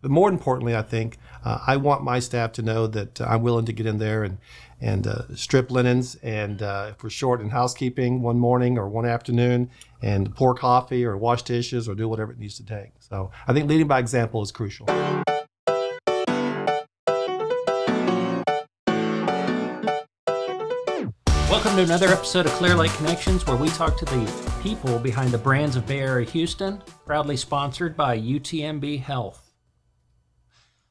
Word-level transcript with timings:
But 0.00 0.12
more 0.12 0.28
importantly, 0.28 0.76
I 0.76 0.82
think 0.82 1.18
uh, 1.44 1.58
I 1.66 1.76
want 1.76 2.04
my 2.04 2.20
staff 2.20 2.52
to 2.52 2.62
know 2.62 2.86
that 2.86 3.20
uh, 3.20 3.26
I'm 3.28 3.42
willing 3.42 3.64
to 3.64 3.72
get 3.72 3.86
in 3.86 3.98
there 3.98 4.22
and 4.22 4.38
and 4.80 5.08
uh, 5.08 5.34
strip 5.34 5.72
linens, 5.72 6.14
and 6.22 6.62
uh, 6.62 6.92
if 6.92 7.02
we're 7.02 7.10
short 7.10 7.40
in 7.40 7.48
housekeeping 7.50 8.22
one 8.22 8.38
morning 8.38 8.78
or 8.78 8.88
one 8.88 9.04
afternoon, 9.06 9.70
and 10.00 10.32
pour 10.36 10.54
coffee 10.54 11.04
or 11.04 11.16
wash 11.16 11.42
dishes 11.42 11.88
or 11.88 11.96
do 11.96 12.08
whatever 12.08 12.30
it 12.30 12.38
needs 12.38 12.56
to 12.58 12.64
take. 12.64 12.92
So 13.00 13.32
I 13.48 13.52
think 13.52 13.68
leading 13.68 13.88
by 13.88 13.98
example 13.98 14.40
is 14.40 14.52
crucial. 14.52 14.86
Welcome 21.50 21.74
to 21.74 21.82
another 21.82 22.06
episode 22.06 22.46
of 22.46 22.52
Clear 22.52 22.76
Lake 22.76 22.92
Connections, 22.92 23.44
where 23.48 23.56
we 23.56 23.68
talk 23.70 23.96
to 23.96 24.04
the 24.04 24.60
people 24.62 25.00
behind 25.00 25.32
the 25.32 25.38
brands 25.38 25.74
of 25.74 25.88
Bay 25.88 25.98
Area 25.98 26.24
Houston, 26.30 26.80
proudly 27.04 27.36
sponsored 27.36 27.96
by 27.96 28.16
UTMB 28.16 29.02
Health. 29.02 29.47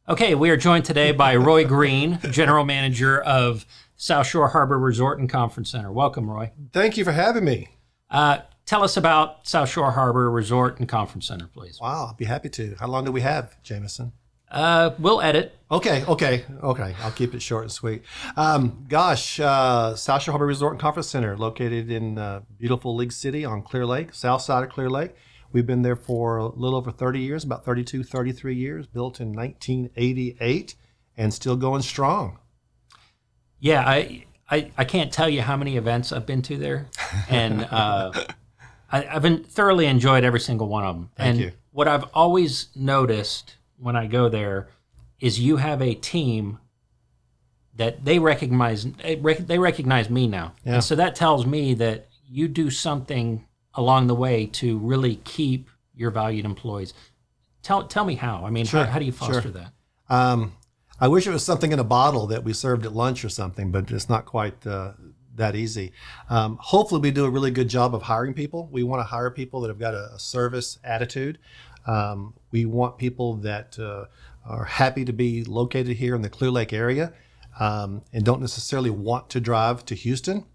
Okay, 0.10 0.36
we 0.36 0.50
are 0.50 0.56
joined 0.56 0.86
today 0.86 1.12
by 1.12 1.36
Roy 1.36 1.66
Green, 1.66 2.20
General 2.32 2.64
Manager 2.64 3.20
of 3.20 3.66
South 3.98 4.26
Shore 4.26 4.48
Harbor 4.48 4.80
Resort 4.80 5.20
and 5.20 5.30
Conference 5.30 5.72
Center. 5.72 5.92
Welcome, 5.92 6.30
Roy. 6.30 6.52
Thank 6.72 6.96
you 6.96 7.04
for 7.04 7.12
having 7.12 7.44
me. 7.44 7.68
Uh, 8.10 8.38
tell 8.66 8.86
us 8.86 8.96
about 8.96 9.46
South 9.46 9.68
Shore 9.68 9.92
Harbor 9.92 10.32
Resort 10.32 10.80
and 10.80 10.88
Conference 10.88 11.28
Center, 11.28 11.48
please. 11.48 11.78
Wow, 11.82 12.08
I'd 12.10 12.16
be 12.16 12.24
happy 12.24 12.48
to. 12.52 12.78
How 12.80 12.88
long 12.88 13.04
do 13.04 13.12
we 13.12 13.20
have, 13.20 13.62
Jameson? 13.64 14.14
Uh, 14.50 14.92
we'll 14.98 15.20
edit. 15.20 15.58
Okay, 15.70 16.06
okay, 16.06 16.46
okay. 16.64 16.96
I'll 17.02 17.12
keep 17.12 17.34
it 17.36 17.42
short 17.42 17.64
and 17.64 17.72
sweet. 17.74 18.04
Um, 18.38 18.86
gosh, 18.88 19.42
uh, 19.42 19.94
South 19.98 20.24
Shore 20.24 20.32
Harbor 20.32 20.46
Resort 20.46 20.72
and 20.72 20.80
Conference 20.80 21.10
Center, 21.10 21.36
located 21.36 21.92
in 21.92 22.18
uh, 22.18 22.44
beautiful 22.58 22.96
League 22.96 23.12
City 23.12 23.44
on 23.44 23.62
Clear 23.62 23.86
Lake, 23.86 24.14
south 24.14 24.42
side 24.42 24.64
of 24.64 24.70
Clear 24.70 24.90
Lake. 24.90 25.16
We've 25.52 25.66
been 25.66 25.82
there 25.82 25.96
for 25.96 26.38
a 26.38 26.46
little 26.46 26.76
over 26.78 26.92
30 26.92 27.20
years, 27.20 27.44
about 27.44 27.64
32, 27.66 28.04
33 28.04 28.56
years, 28.56 28.86
built 28.86 29.20
in 29.20 29.34
1988 29.34 30.76
and 31.16 31.34
still 31.34 31.56
going 31.56 31.82
strong. 31.82 32.40
Yeah, 33.60 33.88
I, 33.88 34.26
I, 34.50 34.72
I 34.78 34.86
can't 34.86 35.12
tell 35.12 35.28
you 35.28 35.42
how 35.42 35.58
many 35.58 35.78
events 35.78 36.12
I've 36.12 36.26
been 36.26 36.42
to 36.44 36.58
there, 36.58 36.88
and 37.28 37.64
uh, 37.72 38.12
I, 38.92 39.02
have 39.02 39.24
been 39.24 39.44
thoroughly 39.44 39.88
enjoyed 39.88 40.24
every 40.24 40.40
single 40.40 40.68
one 40.68 40.84
of 40.84 40.96
them. 40.96 41.10
Thank 41.16 41.30
and 41.30 41.40
you. 41.40 41.52
what 41.72 41.88
I've 41.88 42.06
always 42.14 42.68
noticed 42.76 43.56
when 43.78 43.96
I 43.96 44.06
go 44.06 44.30
there 44.30 44.68
is 45.20 45.40
you 45.40 45.58
have 45.58 45.82
a 45.82 45.96
team 45.96 46.60
that 47.76 48.06
they 48.06 48.20
recognize 48.20 48.86
they 48.86 49.16
they 49.16 49.58
recognize 49.58 50.10
me 50.10 50.28
now, 50.28 50.54
Yeah. 50.64 50.76
and 50.76 50.84
so 50.84 50.96
that 50.96 51.16
tells 51.16 51.46
me 51.48 51.74
that 51.76 52.08
you 52.30 52.48
do 52.48 52.70
something 52.70 53.47
along 53.78 54.08
the 54.08 54.16
way 54.16 54.48
to 54.48 54.78
really 54.80 55.18
keep 55.24 55.70
your 55.96 56.12
valued 56.12 56.46
employees. 56.46 56.94
Tell 57.64 57.88
tell 57.88 58.06
me 58.06 58.16
how. 58.16 58.46
I 58.46 58.50
mean, 58.50 58.66
Sure, 58.66 58.84
how, 58.84 58.94
how 58.94 59.00
do 59.00 59.06
you 59.06 59.12
foster 59.12 59.42
sure. 59.42 59.52
that? 59.52 59.72
Um, 60.10 60.54
I 61.00 61.08
wish 61.08 61.28
it 61.28 61.32
was 61.32 61.46
something 61.46 61.72
in 61.72 61.80
a 61.80 61.84
bottle 61.84 62.28
that 62.28 62.44
we 62.44 62.54
served 62.54 62.86
at 62.86 62.94
lunch 62.94 63.24
or 63.24 63.30
something, 63.30 63.72
but 63.72 63.92
it's 63.92 64.10
not 64.10 64.26
quite 64.26 64.66
uh, 64.66 64.94
that 65.36 65.56
easy. 65.56 65.92
Um, 66.30 66.58
hopefully, 66.60 67.02
we 67.02 67.12
do 67.12 67.26
a 67.26 67.30
really 67.30 67.52
good 67.52 67.70
job 67.70 67.94
of 67.94 68.04
hiring 68.04 68.34
people. 68.34 68.68
We 68.72 68.84
want 68.84 69.00
to 69.00 69.04
hire 69.06 69.30
people 69.30 69.62
that 69.62 69.68
have 69.70 69.80
got 69.80 69.94
a, 69.94 70.14
a 70.16 70.20
service 70.20 70.80
attitude. 70.84 71.38
Um, 71.86 72.34
we 72.52 72.66
want 72.66 72.98
people 72.98 73.36
that 73.38 73.78
uh, 73.80 74.06
are 74.46 74.66
happy 74.66 75.06
to 75.06 75.14
be 75.14 75.44
located 75.44 75.98
here 75.98 76.16
in 76.16 76.22
the 76.22 76.30
Clear 76.30 76.52
Lake 76.52 76.74
area 76.74 77.14
um, 77.60 78.02
and 78.14 78.24
don't 78.24 78.42
necessarily 78.42 78.90
want 78.90 79.30
to 79.30 79.40
drive 79.40 79.86
to 79.86 79.96
Houston. 79.96 80.46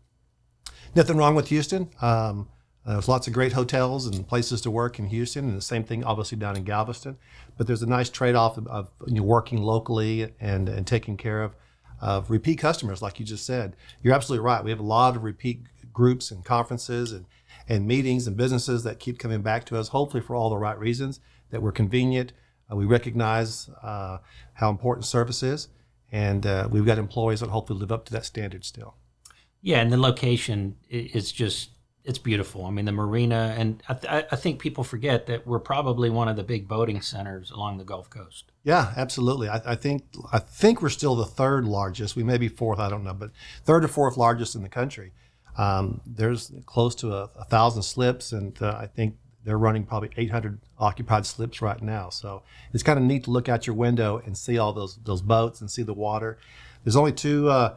Nothing 0.94 1.16
wrong 1.16 1.34
with 1.34 1.48
Houston. 1.48 1.90
Um, 2.84 2.94
there's 2.94 3.08
lots 3.08 3.26
of 3.26 3.32
great 3.32 3.52
hotels 3.52 4.06
and 4.06 4.26
places 4.26 4.60
to 4.62 4.70
work 4.70 4.98
in 4.98 5.06
Houston, 5.06 5.48
and 5.48 5.56
the 5.56 5.62
same 5.62 5.84
thing 5.84 6.02
obviously 6.02 6.36
down 6.38 6.56
in 6.56 6.64
Galveston. 6.64 7.16
But 7.56 7.66
there's 7.66 7.82
a 7.82 7.86
nice 7.86 8.10
trade-off 8.10 8.56
of, 8.56 8.66
of 8.66 8.90
you 9.06 9.16
know, 9.16 9.22
working 9.22 9.62
locally 9.62 10.32
and, 10.40 10.68
and 10.68 10.86
taking 10.86 11.16
care 11.16 11.42
of, 11.42 11.54
of 12.00 12.30
repeat 12.30 12.58
customers, 12.58 13.00
like 13.00 13.20
you 13.20 13.26
just 13.26 13.46
said. 13.46 13.76
You're 14.02 14.14
absolutely 14.14 14.44
right. 14.44 14.64
We 14.64 14.70
have 14.70 14.80
a 14.80 14.84
lot 14.84 15.16
of 15.16 15.22
repeat 15.22 15.62
groups 15.92 16.30
and 16.30 16.44
conferences 16.44 17.12
and, 17.12 17.26
and 17.68 17.86
meetings 17.86 18.26
and 18.26 18.36
businesses 18.36 18.82
that 18.82 18.98
keep 18.98 19.18
coming 19.18 19.42
back 19.42 19.64
to 19.66 19.78
us, 19.78 19.88
hopefully 19.88 20.22
for 20.22 20.34
all 20.34 20.50
the 20.50 20.58
right 20.58 20.78
reasons, 20.78 21.20
that 21.50 21.62
we're 21.62 21.72
convenient. 21.72 22.32
Uh, 22.70 22.76
we 22.76 22.84
recognize 22.84 23.68
uh, 23.82 24.18
how 24.54 24.70
important 24.70 25.04
service 25.04 25.42
is, 25.42 25.68
and 26.10 26.46
uh, 26.46 26.66
we've 26.70 26.86
got 26.86 26.98
employees 26.98 27.40
that 27.40 27.50
hopefully 27.50 27.78
live 27.78 27.92
up 27.92 28.04
to 28.06 28.12
that 28.12 28.24
standard 28.24 28.64
still. 28.64 28.96
Yeah, 29.60 29.80
and 29.80 29.92
the 29.92 29.96
location 29.96 30.76
is 30.88 31.30
just 31.30 31.70
it's 32.04 32.18
beautiful. 32.18 32.66
I 32.66 32.70
mean, 32.70 32.84
the 32.84 32.92
marina, 32.92 33.54
and 33.56 33.82
I, 33.88 33.94
th- 33.94 34.26
I 34.32 34.36
think 34.36 34.60
people 34.60 34.82
forget 34.82 35.26
that 35.26 35.46
we're 35.46 35.60
probably 35.60 36.10
one 36.10 36.28
of 36.28 36.36
the 36.36 36.42
big 36.42 36.66
boating 36.66 37.00
centers 37.00 37.50
along 37.50 37.78
the 37.78 37.84
Gulf 37.84 38.10
Coast. 38.10 38.50
Yeah, 38.64 38.92
absolutely. 38.96 39.48
I, 39.48 39.60
I 39.64 39.74
think 39.76 40.04
I 40.32 40.38
think 40.40 40.82
we're 40.82 40.88
still 40.88 41.14
the 41.14 41.24
third 41.24 41.64
largest. 41.64 42.16
We 42.16 42.24
may 42.24 42.38
be 42.38 42.48
fourth. 42.48 42.80
I 42.80 42.88
don't 42.88 43.04
know, 43.04 43.14
but 43.14 43.30
third 43.64 43.84
or 43.84 43.88
fourth 43.88 44.16
largest 44.16 44.54
in 44.54 44.62
the 44.62 44.68
country. 44.68 45.12
Um, 45.56 46.00
there's 46.06 46.50
close 46.66 46.94
to 46.96 47.14
a, 47.14 47.30
a 47.38 47.44
thousand 47.44 47.82
slips, 47.82 48.32
and 48.32 48.60
uh, 48.60 48.76
I 48.80 48.86
think 48.86 49.16
they're 49.44 49.58
running 49.58 49.84
probably 49.84 50.10
800 50.16 50.58
occupied 50.78 51.26
slips 51.26 51.60
right 51.60 51.80
now. 51.80 52.08
So 52.08 52.42
it's 52.72 52.82
kind 52.82 52.98
of 52.98 53.04
neat 53.04 53.24
to 53.24 53.30
look 53.30 53.48
out 53.48 53.66
your 53.66 53.76
window 53.76 54.22
and 54.24 54.36
see 54.36 54.58
all 54.58 54.72
those 54.72 54.98
those 55.04 55.22
boats 55.22 55.60
and 55.60 55.70
see 55.70 55.82
the 55.82 55.94
water. 55.94 56.38
There's 56.84 56.96
only 56.96 57.12
two. 57.12 57.48
Uh, 57.48 57.74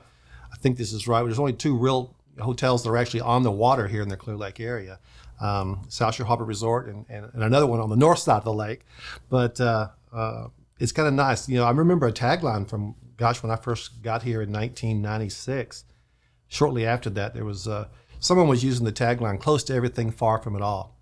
I 0.52 0.58
think 0.58 0.78
this 0.78 0.94
is 0.94 1.08
right. 1.08 1.24
There's 1.24 1.40
only 1.40 1.54
two 1.54 1.78
real 1.78 2.15
hotels 2.40 2.84
that 2.84 2.90
are 2.90 2.98
actually 2.98 3.22
on 3.22 3.44
the 3.44 3.52
water 3.52 3.88
here 3.88 4.02
in 4.02 4.10
the 4.10 4.18
Clear 4.18 4.36
Lake 4.36 4.60
area. 4.60 5.00
Um, 5.42 5.82
South 5.90 6.16
Shore 6.16 6.26
Harbor 6.26 6.46
Resort 6.46 6.88
and, 6.88 7.06
and, 7.10 7.30
and 7.34 7.44
another 7.44 7.68
one 7.68 7.80
on 7.80 7.90
the 7.90 7.96
north 7.96 8.20
side 8.20 8.38
of 8.38 8.44
the 8.46 8.54
lake. 8.54 8.86
But 9.30 9.60
uh, 9.60 9.90
uh, 10.14 10.48
it's 10.80 10.92
kind 10.92 11.08
of 11.08 11.14
nice. 11.14 11.50
You 11.50 11.58
know, 11.58 11.66
I 11.66 11.72
remember 11.72 12.08
a 12.08 12.14
tagline 12.14 12.70
from, 12.70 12.96
gosh, 13.18 13.44
when 13.44 13.52
I 13.52 13.56
first 13.56 14.02
got 14.02 14.24
here 14.24 14.42
in 14.42 14.52
1996. 14.52 15.86
Shortly 16.48 16.86
after 16.86 17.10
that, 17.12 17.34
there 17.34 17.44
was 17.44 17.68
uh, 17.68 17.88
someone 18.20 18.48
was 18.48 18.64
using 18.64 18.86
the 18.86 18.94
tagline 18.94 19.40
"close 19.40 19.64
to 19.66 19.74
everything, 19.74 20.12
far 20.12 20.38
from 20.38 20.56
it 20.56 20.62
all." 20.62 20.96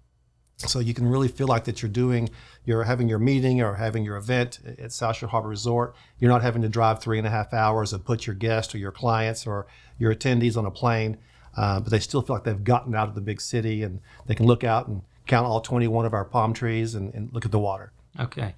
So 0.58 0.80
you 0.80 0.94
can 0.94 1.08
really 1.08 1.28
feel 1.28 1.48
like 1.48 1.66
that 1.66 1.82
you're 1.82 1.92
doing, 1.92 2.30
you're 2.66 2.84
having 2.84 3.09
your 3.09 3.19
meeting 3.19 3.62
or 3.62 3.75
having 3.75 4.03
your 4.06 4.16
event 4.18 4.59
at 4.79 4.91
South 4.91 5.18
Shore 5.18 5.29
Harbor 5.29 5.50
Resort. 5.50 5.96
You're 6.19 6.31
not 6.31 6.41
having 6.41 6.62
to 6.62 6.69
drive 6.69 7.01
three 7.01 7.18
and 7.18 7.28
a 7.28 7.29
half 7.29 7.53
hours 7.53 7.91
and 7.94 8.03
put 8.06 8.25
your 8.25 8.35
guests 8.35 8.74
or 8.74 8.78
your 8.78 8.91
clients 8.91 9.46
or 9.46 9.68
your 9.97 10.13
attendees 10.16 10.56
on 10.57 10.66
a 10.66 10.72
plane, 10.72 11.18
uh, 11.57 11.79
but 11.81 11.91
they 11.91 12.00
still 12.00 12.22
feel 12.22 12.35
like 12.35 12.46
they've 12.46 12.63
gotten 12.63 12.96
out 12.96 13.09
of 13.09 13.16
the 13.16 13.22
big 13.22 13.41
city 13.41 13.84
and 13.84 14.00
they 14.28 14.35
can 14.35 14.46
look 14.46 14.63
out 14.63 14.88
and 14.88 15.01
count 15.28 15.46
all 15.46 15.62
21 15.62 16.06
of 16.06 16.13
our 16.13 16.25
palm 16.25 16.53
trees 16.53 16.96
and, 16.96 17.13
and 17.13 17.31
look 17.34 17.46
at 17.46 17.51
the 17.51 17.59
water. 17.59 17.91
Okay, 18.19 18.56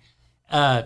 uh, 0.51 0.83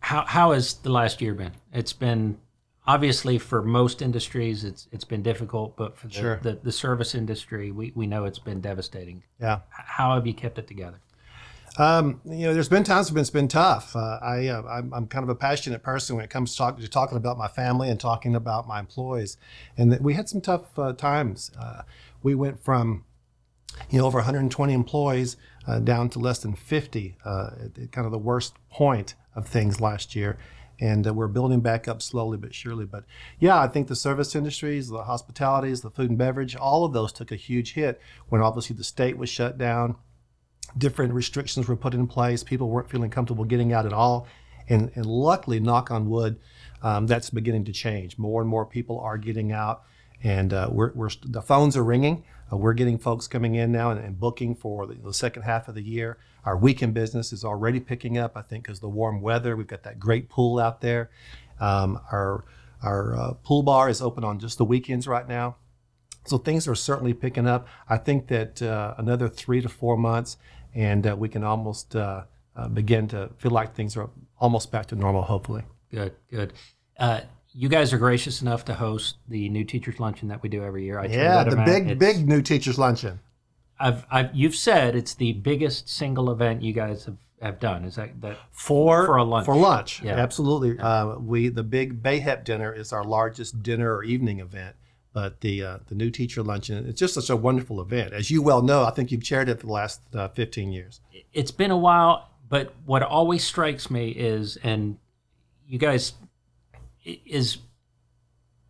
how 0.00 0.24
how 0.26 0.52
has 0.52 0.74
the 0.74 0.90
last 0.90 1.20
year 1.22 1.34
been? 1.34 1.52
It's 1.72 1.92
been 1.92 2.38
obviously 2.86 3.38
for 3.38 3.62
most 3.62 4.02
industries, 4.02 4.64
it's 4.64 4.88
it's 4.92 5.04
been 5.04 5.22
difficult, 5.22 5.76
but 5.76 5.96
for 5.96 6.08
the 6.08 6.14
Sure. 6.14 6.40
the, 6.42 6.58
the 6.62 6.72
service 6.72 7.14
industry, 7.14 7.70
we, 7.70 7.92
we 7.94 8.06
know 8.06 8.24
it's 8.24 8.38
been 8.38 8.60
devastating. 8.60 9.22
Yeah. 9.40 9.60
How 9.70 10.14
have 10.14 10.26
you 10.26 10.34
kept 10.34 10.58
it 10.58 10.66
together? 10.66 11.00
Um, 11.76 12.20
you 12.24 12.46
know, 12.46 12.54
there's 12.54 12.68
been 12.68 12.84
times 12.84 13.10
when 13.10 13.20
it's 13.20 13.30
been 13.30 13.48
tough. 13.48 13.96
Uh, 13.96 14.18
I, 14.22 14.46
uh, 14.46 14.62
I'm, 14.62 14.94
I'm 14.94 15.06
kind 15.06 15.24
of 15.24 15.28
a 15.28 15.34
passionate 15.34 15.82
person 15.82 16.14
when 16.14 16.24
it 16.24 16.30
comes 16.30 16.52
to, 16.52 16.58
talk, 16.58 16.78
to 16.78 16.88
talking 16.88 17.16
about 17.16 17.36
my 17.36 17.48
family 17.48 17.90
and 17.90 17.98
talking 17.98 18.36
about 18.36 18.68
my 18.68 18.78
employees. 18.78 19.36
And 19.76 19.90
that 19.92 20.00
we 20.00 20.14
had 20.14 20.28
some 20.28 20.40
tough 20.40 20.78
uh, 20.78 20.92
times. 20.92 21.50
Uh, 21.58 21.82
we 22.22 22.34
went 22.34 22.62
from, 22.62 23.04
you 23.90 23.98
know, 23.98 24.06
over 24.06 24.18
120 24.18 24.72
employees 24.72 25.36
uh, 25.66 25.80
down 25.80 26.10
to 26.10 26.20
less 26.20 26.38
than 26.38 26.54
50, 26.54 27.16
uh, 27.24 27.50
at, 27.64 27.90
kind 27.90 28.06
of 28.06 28.12
the 28.12 28.18
worst 28.18 28.54
point 28.70 29.14
of 29.34 29.48
things 29.48 29.80
last 29.80 30.14
year. 30.14 30.38
And 30.80 31.04
we're 31.16 31.28
building 31.28 31.60
back 31.60 31.88
up 31.88 32.02
slowly 32.02 32.36
but 32.36 32.54
surely. 32.54 32.84
But 32.84 33.04
yeah, 33.40 33.60
I 33.60 33.66
think 33.66 33.88
the 33.88 33.96
service 33.96 34.34
industries, 34.36 34.88
the 34.88 35.04
hospitalities, 35.04 35.80
the 35.80 35.90
food 35.90 36.10
and 36.10 36.18
beverage, 36.18 36.54
all 36.54 36.84
of 36.84 36.92
those 36.92 37.12
took 37.12 37.32
a 37.32 37.36
huge 37.36 37.74
hit 37.74 38.00
when 38.28 38.40
obviously 38.40 38.76
the 38.76 38.84
state 38.84 39.16
was 39.16 39.28
shut 39.28 39.56
down 39.56 39.96
different 40.76 41.12
restrictions 41.12 41.68
were 41.68 41.76
put 41.76 41.94
in 41.94 42.06
place. 42.06 42.42
People 42.42 42.68
weren't 42.68 42.90
feeling 42.90 43.10
comfortable 43.10 43.44
getting 43.44 43.72
out 43.72 43.86
at 43.86 43.92
all. 43.92 44.26
And, 44.68 44.90
and 44.94 45.06
luckily, 45.06 45.60
knock 45.60 45.90
on 45.90 46.08
wood, 46.08 46.38
um, 46.82 47.06
that's 47.06 47.30
beginning 47.30 47.64
to 47.66 47.72
change. 47.72 48.18
More 48.18 48.40
and 48.40 48.48
more 48.48 48.64
people 48.64 48.98
are 49.00 49.18
getting 49.18 49.52
out, 49.52 49.84
and 50.22 50.54
uh, 50.54 50.68
we're, 50.72 50.92
we're, 50.94 51.10
the 51.22 51.42
phones 51.42 51.76
are 51.76 51.84
ringing. 51.84 52.24
Uh, 52.50 52.56
we're 52.56 52.72
getting 52.72 52.98
folks 52.98 53.26
coming 53.26 53.54
in 53.54 53.72
now 53.72 53.90
and, 53.90 54.00
and 54.00 54.18
booking 54.18 54.54
for 54.54 54.86
the, 54.86 54.94
the 54.94 55.12
second 55.12 55.42
half 55.42 55.68
of 55.68 55.74
the 55.74 55.82
year. 55.82 56.18
Our 56.44 56.56
weekend 56.56 56.94
business 56.94 57.32
is 57.32 57.44
already 57.44 57.80
picking 57.80 58.16
up, 58.18 58.36
I 58.36 58.42
think, 58.42 58.64
because 58.64 58.80
the 58.80 58.88
warm 58.88 59.20
weather. 59.20 59.56
We've 59.56 59.66
got 59.66 59.82
that 59.82 59.98
great 59.98 60.28
pool 60.28 60.58
out 60.58 60.80
there. 60.80 61.10
Um, 61.60 62.00
our 62.10 62.44
our 62.82 63.16
uh, 63.16 63.32
pool 63.42 63.62
bar 63.62 63.88
is 63.88 64.02
open 64.02 64.24
on 64.24 64.38
just 64.38 64.58
the 64.58 64.64
weekends 64.64 65.08
right 65.08 65.26
now. 65.26 65.56
So 66.26 66.38
things 66.38 66.68
are 66.68 66.74
certainly 66.74 67.14
picking 67.14 67.46
up. 67.46 67.66
I 67.88 67.96
think 67.98 68.28
that 68.28 68.60
uh, 68.62 68.94
another 68.98 69.28
three 69.28 69.60
to 69.60 69.68
four 69.68 69.96
months, 69.96 70.36
and 70.74 71.06
uh, 71.06 71.16
we 71.16 71.28
can 71.28 71.44
almost 71.44 71.94
uh, 71.96 72.24
uh, 72.56 72.68
begin 72.68 73.08
to 73.08 73.30
feel 73.38 73.50
like 73.52 73.74
things 73.74 73.96
are 73.96 74.10
almost 74.38 74.70
back 74.72 74.86
to 74.86 74.96
normal, 74.96 75.22
hopefully. 75.22 75.62
Good, 75.90 76.12
good. 76.30 76.52
Uh, 76.98 77.20
you 77.52 77.68
guys 77.68 77.92
are 77.92 77.98
gracious 77.98 78.42
enough 78.42 78.64
to 78.66 78.74
host 78.74 79.16
the 79.28 79.48
new 79.48 79.64
teachers 79.64 80.00
luncheon 80.00 80.28
that 80.28 80.42
we 80.42 80.48
do 80.48 80.62
every 80.64 80.84
year. 80.84 80.98
I 80.98 81.04
attend 81.04 81.20
Yeah, 81.22 81.44
the 81.44 81.56
big, 81.64 81.82
It's- 81.90 81.98
big 81.98 82.28
new 82.28 82.42
teachers 82.42 82.78
luncheon. 82.78 83.20
I've, 83.78 84.06
I've, 84.10 84.34
you've 84.34 84.54
said 84.54 84.94
it's 84.94 85.14
the 85.14 85.32
biggest 85.32 85.88
single 85.88 86.30
event 86.30 86.62
you 86.62 86.72
guys 86.72 87.04
have, 87.06 87.16
have 87.42 87.58
done. 87.58 87.84
Is 87.84 87.96
that 87.96 88.20
that 88.20 88.38
for 88.52 89.04
For 89.04 89.16
a 89.16 89.24
lunch. 89.24 89.46
For 89.46 89.56
lunch, 89.56 90.00
Yeah. 90.02 90.12
absolutely. 90.16 90.78
Uh, 90.78 91.16
we 91.18 91.48
the 91.48 91.64
big 91.64 92.00
BAHEP 92.02 92.44
dinner 92.44 92.72
is 92.72 92.92
our 92.92 93.02
largest 93.02 93.62
dinner 93.64 93.92
or 93.96 94.04
evening 94.04 94.38
event. 94.38 94.76
But 95.14 95.40
the 95.40 95.62
uh, 95.64 95.78
the 95.86 95.94
new 95.94 96.10
teacher 96.10 96.42
luncheon, 96.42 96.86
it's 96.88 96.98
just 96.98 97.14
such 97.14 97.30
a 97.30 97.36
wonderful 97.36 97.80
event. 97.80 98.12
As 98.12 98.30
you 98.30 98.42
well 98.42 98.60
know, 98.62 98.84
I 98.84 98.90
think 98.90 99.10
you've 99.12 99.22
chaired 99.22 99.48
it 99.48 99.60
for 99.60 99.66
the 99.66 99.72
last 99.72 100.00
uh, 100.14 100.28
15 100.28 100.72
years. 100.72 101.00
it's 101.32 101.52
been 101.52 101.70
a 101.70 101.76
while, 101.78 102.28
but 102.48 102.74
what 102.84 103.02
always 103.02 103.42
strikes 103.44 103.90
me 103.90 104.08
is, 104.10 104.58
and 104.62 104.98
you 105.66 105.78
guys 105.78 106.12
is 107.04 107.58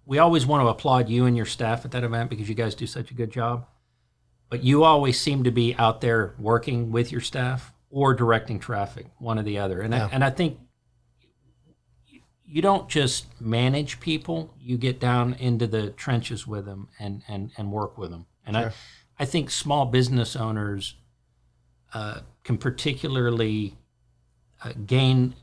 we 0.06 0.18
always 0.18 0.44
want 0.44 0.62
to 0.62 0.68
applaud 0.68 1.08
you 1.08 1.24
and 1.24 1.34
your 1.34 1.46
staff 1.46 1.84
at 1.86 1.90
that 1.92 2.04
event 2.04 2.28
because 2.28 2.48
you 2.48 2.54
guys 2.54 2.74
do 2.74 2.86
such 2.86 3.10
a 3.10 3.14
good 3.14 3.30
job. 3.32 3.66
But 4.50 4.62
you 4.62 4.84
always 4.84 5.18
seem 5.18 5.44
to 5.44 5.50
be 5.50 5.74
out 5.76 6.02
there 6.02 6.34
working 6.38 6.92
with 6.92 7.10
your 7.10 7.22
staff 7.22 7.72
or 7.90 8.12
directing 8.12 8.58
traffic, 8.58 9.06
one 9.18 9.38
or 9.38 9.42
the 9.42 9.58
other. 9.58 9.80
And 9.80 9.94
Yeah. 9.94 10.06
I, 10.06 10.08
and 10.12 10.22
I 10.22 10.28
think 10.30 10.58
you 12.54 12.62
don't 12.62 12.88
just 12.88 13.26
manage 13.40 13.98
people; 13.98 14.54
you 14.60 14.78
get 14.78 15.00
down 15.00 15.34
into 15.34 15.66
the 15.66 15.90
trenches 15.90 16.46
with 16.46 16.64
them 16.66 16.88
and 17.00 17.22
and 17.26 17.50
and 17.56 17.72
work 17.72 17.98
with 17.98 18.10
them. 18.10 18.26
And 18.46 18.54
Sure. 18.56 18.68
I, 19.18 19.22
I 19.22 19.24
think 19.24 19.50
small 19.50 19.86
business 19.86 20.36
owners 20.36 20.94
uh, 21.92 22.20
can 22.44 22.56
particularly 22.58 23.76
uh, 24.62 24.72
gain 24.86 25.34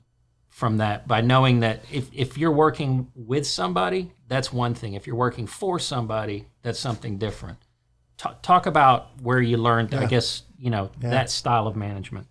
from 0.47 0.77
that 0.77 1.05
by 1.07 1.19
knowing 1.19 1.59
that 1.61 1.83
if, 1.91 2.09
if 2.13 2.37
you're 2.37 2.51
working 2.51 3.11
with 3.15 3.45
somebody, 3.45 4.11
that's 4.29 4.53
one 4.53 4.73
thing. 4.73 4.93
If 4.93 5.05
you're 5.05 5.15
working 5.27 5.47
for 5.47 5.79
somebody, 5.79 6.47
that's 6.61 6.79
something 6.79 7.17
different. 7.17 7.57
Talk, 8.17 8.41
talk 8.41 8.65
about 8.67 9.07
where 9.21 9.41
you 9.41 9.57
learned, 9.57 9.93
I 9.93 10.05
guess, 10.05 10.43
you 10.57 10.69
know, 10.69 10.91
Yeah. 11.01 11.09
that 11.09 11.29
style 11.29 11.67
of 11.67 11.75
management. 11.75 12.27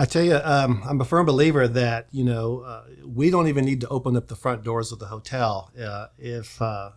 I 0.00 0.06
tell 0.06 0.24
you, 0.24 0.40
um, 0.42 0.82
I'm 0.88 0.98
a 1.02 1.04
firm 1.04 1.26
believer 1.26 1.68
that 1.68 2.06
you 2.10 2.24
know 2.24 2.60
uh, 2.60 2.84
we 3.04 3.28
don't 3.28 3.48
even 3.48 3.66
need 3.66 3.82
to 3.82 3.88
open 3.88 4.16
up 4.16 4.28
the 4.28 4.34
front 4.34 4.64
doors 4.64 4.92
of 4.92 4.98
the 4.98 5.04
hotel 5.04 5.70
uh, 5.78 6.06
if, 6.16 6.62
uh, 6.62 6.92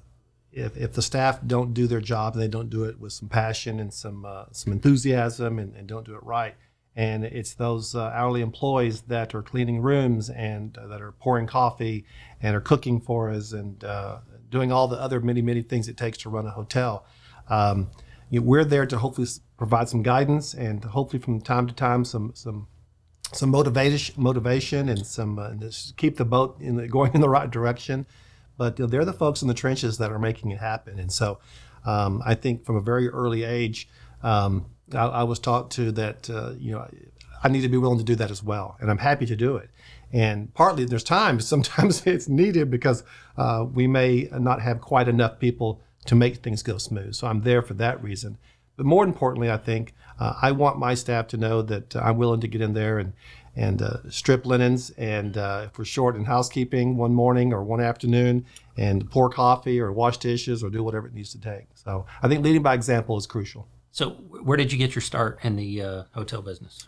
if 0.53 0.77
if 0.77 0.93
the 0.93 1.01
staff 1.01 1.41
don't 1.45 1.73
do 1.73 1.85
their 1.85 1.99
job 1.99 2.31
and 2.33 2.41
they 2.41 2.47
don't 2.47 2.69
do 2.69 2.85
it 2.85 3.01
with 3.01 3.11
some 3.11 3.27
passion 3.27 3.81
and 3.81 3.93
some 3.93 4.23
uh, 4.23 4.45
some 4.53 4.71
enthusiasm 4.71 5.59
and, 5.59 5.75
and 5.75 5.85
don't 5.85 6.05
do 6.05 6.15
it 6.15 6.23
right. 6.23 6.55
And 6.95 7.25
it's 7.25 7.55
those 7.55 7.93
uh, 7.93 8.05
hourly 8.05 8.39
employees 8.39 9.01
that 9.01 9.35
are 9.35 9.41
cleaning 9.41 9.81
rooms 9.81 10.29
and 10.29 10.77
uh, 10.77 10.87
that 10.87 11.01
are 11.01 11.11
pouring 11.11 11.45
coffee 11.45 12.05
and 12.41 12.55
are 12.55 12.61
cooking 12.61 13.01
for 13.01 13.29
us 13.29 13.51
and 13.51 13.83
doing 14.49 14.71
all 14.71 14.87
the 14.87 14.95
other 14.95 15.19
many 15.19 15.41
many 15.41 15.61
things 15.61 15.89
it 15.89 15.97
takes 15.97 16.19
to 16.19 16.29
run 16.29 16.45
a 16.47 16.51
hotel. 16.51 17.05
Um, 17.49 17.89
you 18.29 18.39
know, 18.39 18.45
we're 18.45 18.63
there 18.63 18.85
to 18.85 18.97
hopefully 18.97 19.27
provide 19.57 19.89
some 19.89 20.03
guidance 20.03 20.53
and 20.53 20.85
hopefully 20.85 21.21
from 21.21 21.41
time 21.41 21.67
to 21.67 21.73
time 21.73 22.05
some 22.05 22.31
some 22.33 22.67
some 23.35 23.49
motivation, 23.49 24.15
motivation, 24.21 24.89
and 24.89 25.05
some 25.05 25.39
uh, 25.39 25.51
keep 25.97 26.17
the 26.17 26.25
boat 26.25 26.57
in 26.59 26.75
the, 26.75 26.87
going 26.97 27.11
in 27.13 27.21
the 27.21 27.29
right 27.29 27.49
direction. 27.49 28.05
But 28.57 28.77
you 28.77 28.85
know, 28.85 28.89
they're 28.89 29.05
the 29.05 29.13
folks 29.13 29.41
in 29.41 29.47
the 29.47 29.53
trenches 29.53 29.97
that 29.97 30.11
are 30.11 30.19
making 30.19 30.51
it 30.51 30.59
happen. 30.59 30.99
And 30.99 31.11
so, 31.11 31.39
um, 31.85 32.21
I 32.25 32.35
think 32.35 32.65
from 32.65 32.75
a 32.75 32.81
very 32.81 33.09
early 33.09 33.43
age, 33.43 33.89
um, 34.21 34.65
I, 34.93 35.05
I 35.05 35.23
was 35.23 35.39
taught 35.39 35.71
to 35.71 35.91
that 35.93 36.29
uh, 36.29 36.53
you 36.57 36.71
know 36.71 36.87
I 37.43 37.49
need 37.49 37.61
to 37.61 37.69
be 37.69 37.77
willing 37.77 37.97
to 37.97 38.03
do 38.03 38.15
that 38.15 38.31
as 38.31 38.43
well, 38.43 38.77
and 38.79 38.89
I'm 38.89 38.99
happy 38.99 39.25
to 39.25 39.35
do 39.35 39.57
it. 39.57 39.69
And 40.11 40.53
partly 40.53 40.85
there's 40.85 41.03
times 41.03 41.47
sometimes 41.53 42.05
it's 42.05 42.29
needed 42.29 42.69
because 42.69 43.03
uh, 43.37 43.65
we 43.71 43.87
may 43.87 44.29
not 44.31 44.61
have 44.61 44.81
quite 44.81 45.07
enough 45.07 45.39
people 45.39 45.81
to 46.05 46.15
make 46.15 46.37
things 46.37 46.63
go 46.63 46.77
smooth. 46.77 47.15
So 47.15 47.27
I'm 47.27 47.41
there 47.41 47.61
for 47.61 47.73
that 47.75 48.01
reason. 48.03 48.37
But 48.75 48.85
more 48.85 49.03
importantly, 49.03 49.51
I 49.51 49.57
think 49.57 49.93
uh, 50.19 50.33
I 50.41 50.51
want 50.51 50.77
my 50.79 50.93
staff 50.93 51.27
to 51.29 51.37
know 51.37 51.61
that 51.61 51.95
uh, 51.95 51.99
I'm 51.99 52.17
willing 52.17 52.41
to 52.41 52.47
get 52.47 52.61
in 52.61 52.73
there 52.73 52.99
and 52.99 53.13
and 53.55 53.83
uh, 53.83 53.97
strip 54.09 54.47
linens, 54.47 54.89
and 54.91 55.37
uh, 55.37 55.67
if 55.67 55.77
we're 55.77 55.85
short 55.85 56.15
in 56.15 56.25
housekeeping 56.25 56.97
one 56.97 57.13
morning 57.13 57.53
or 57.53 57.63
one 57.63 57.81
afternoon, 57.81 58.45
and 58.77 59.09
pour 59.11 59.29
coffee 59.29 59.79
or 59.79 59.91
wash 59.91 60.17
dishes 60.17 60.63
or 60.63 60.71
do 60.71 60.83
whatever 60.83 61.05
it 61.05 61.13
needs 61.13 61.31
to 61.33 61.39
take. 61.39 61.67
So 61.75 62.05
I 62.23 62.27
think 62.27 62.43
leading 62.43 62.63
by 62.63 62.73
example 62.73 63.15
is 63.15 63.27
crucial. 63.27 63.67
So, 63.91 64.09
where 64.09 64.57
did 64.57 64.71
you 64.71 64.79
get 64.79 64.95
your 64.95 65.03
start 65.03 65.37
in 65.43 65.55
the 65.55 65.81
uh, 65.81 66.03
hotel 66.15 66.41
business? 66.41 66.83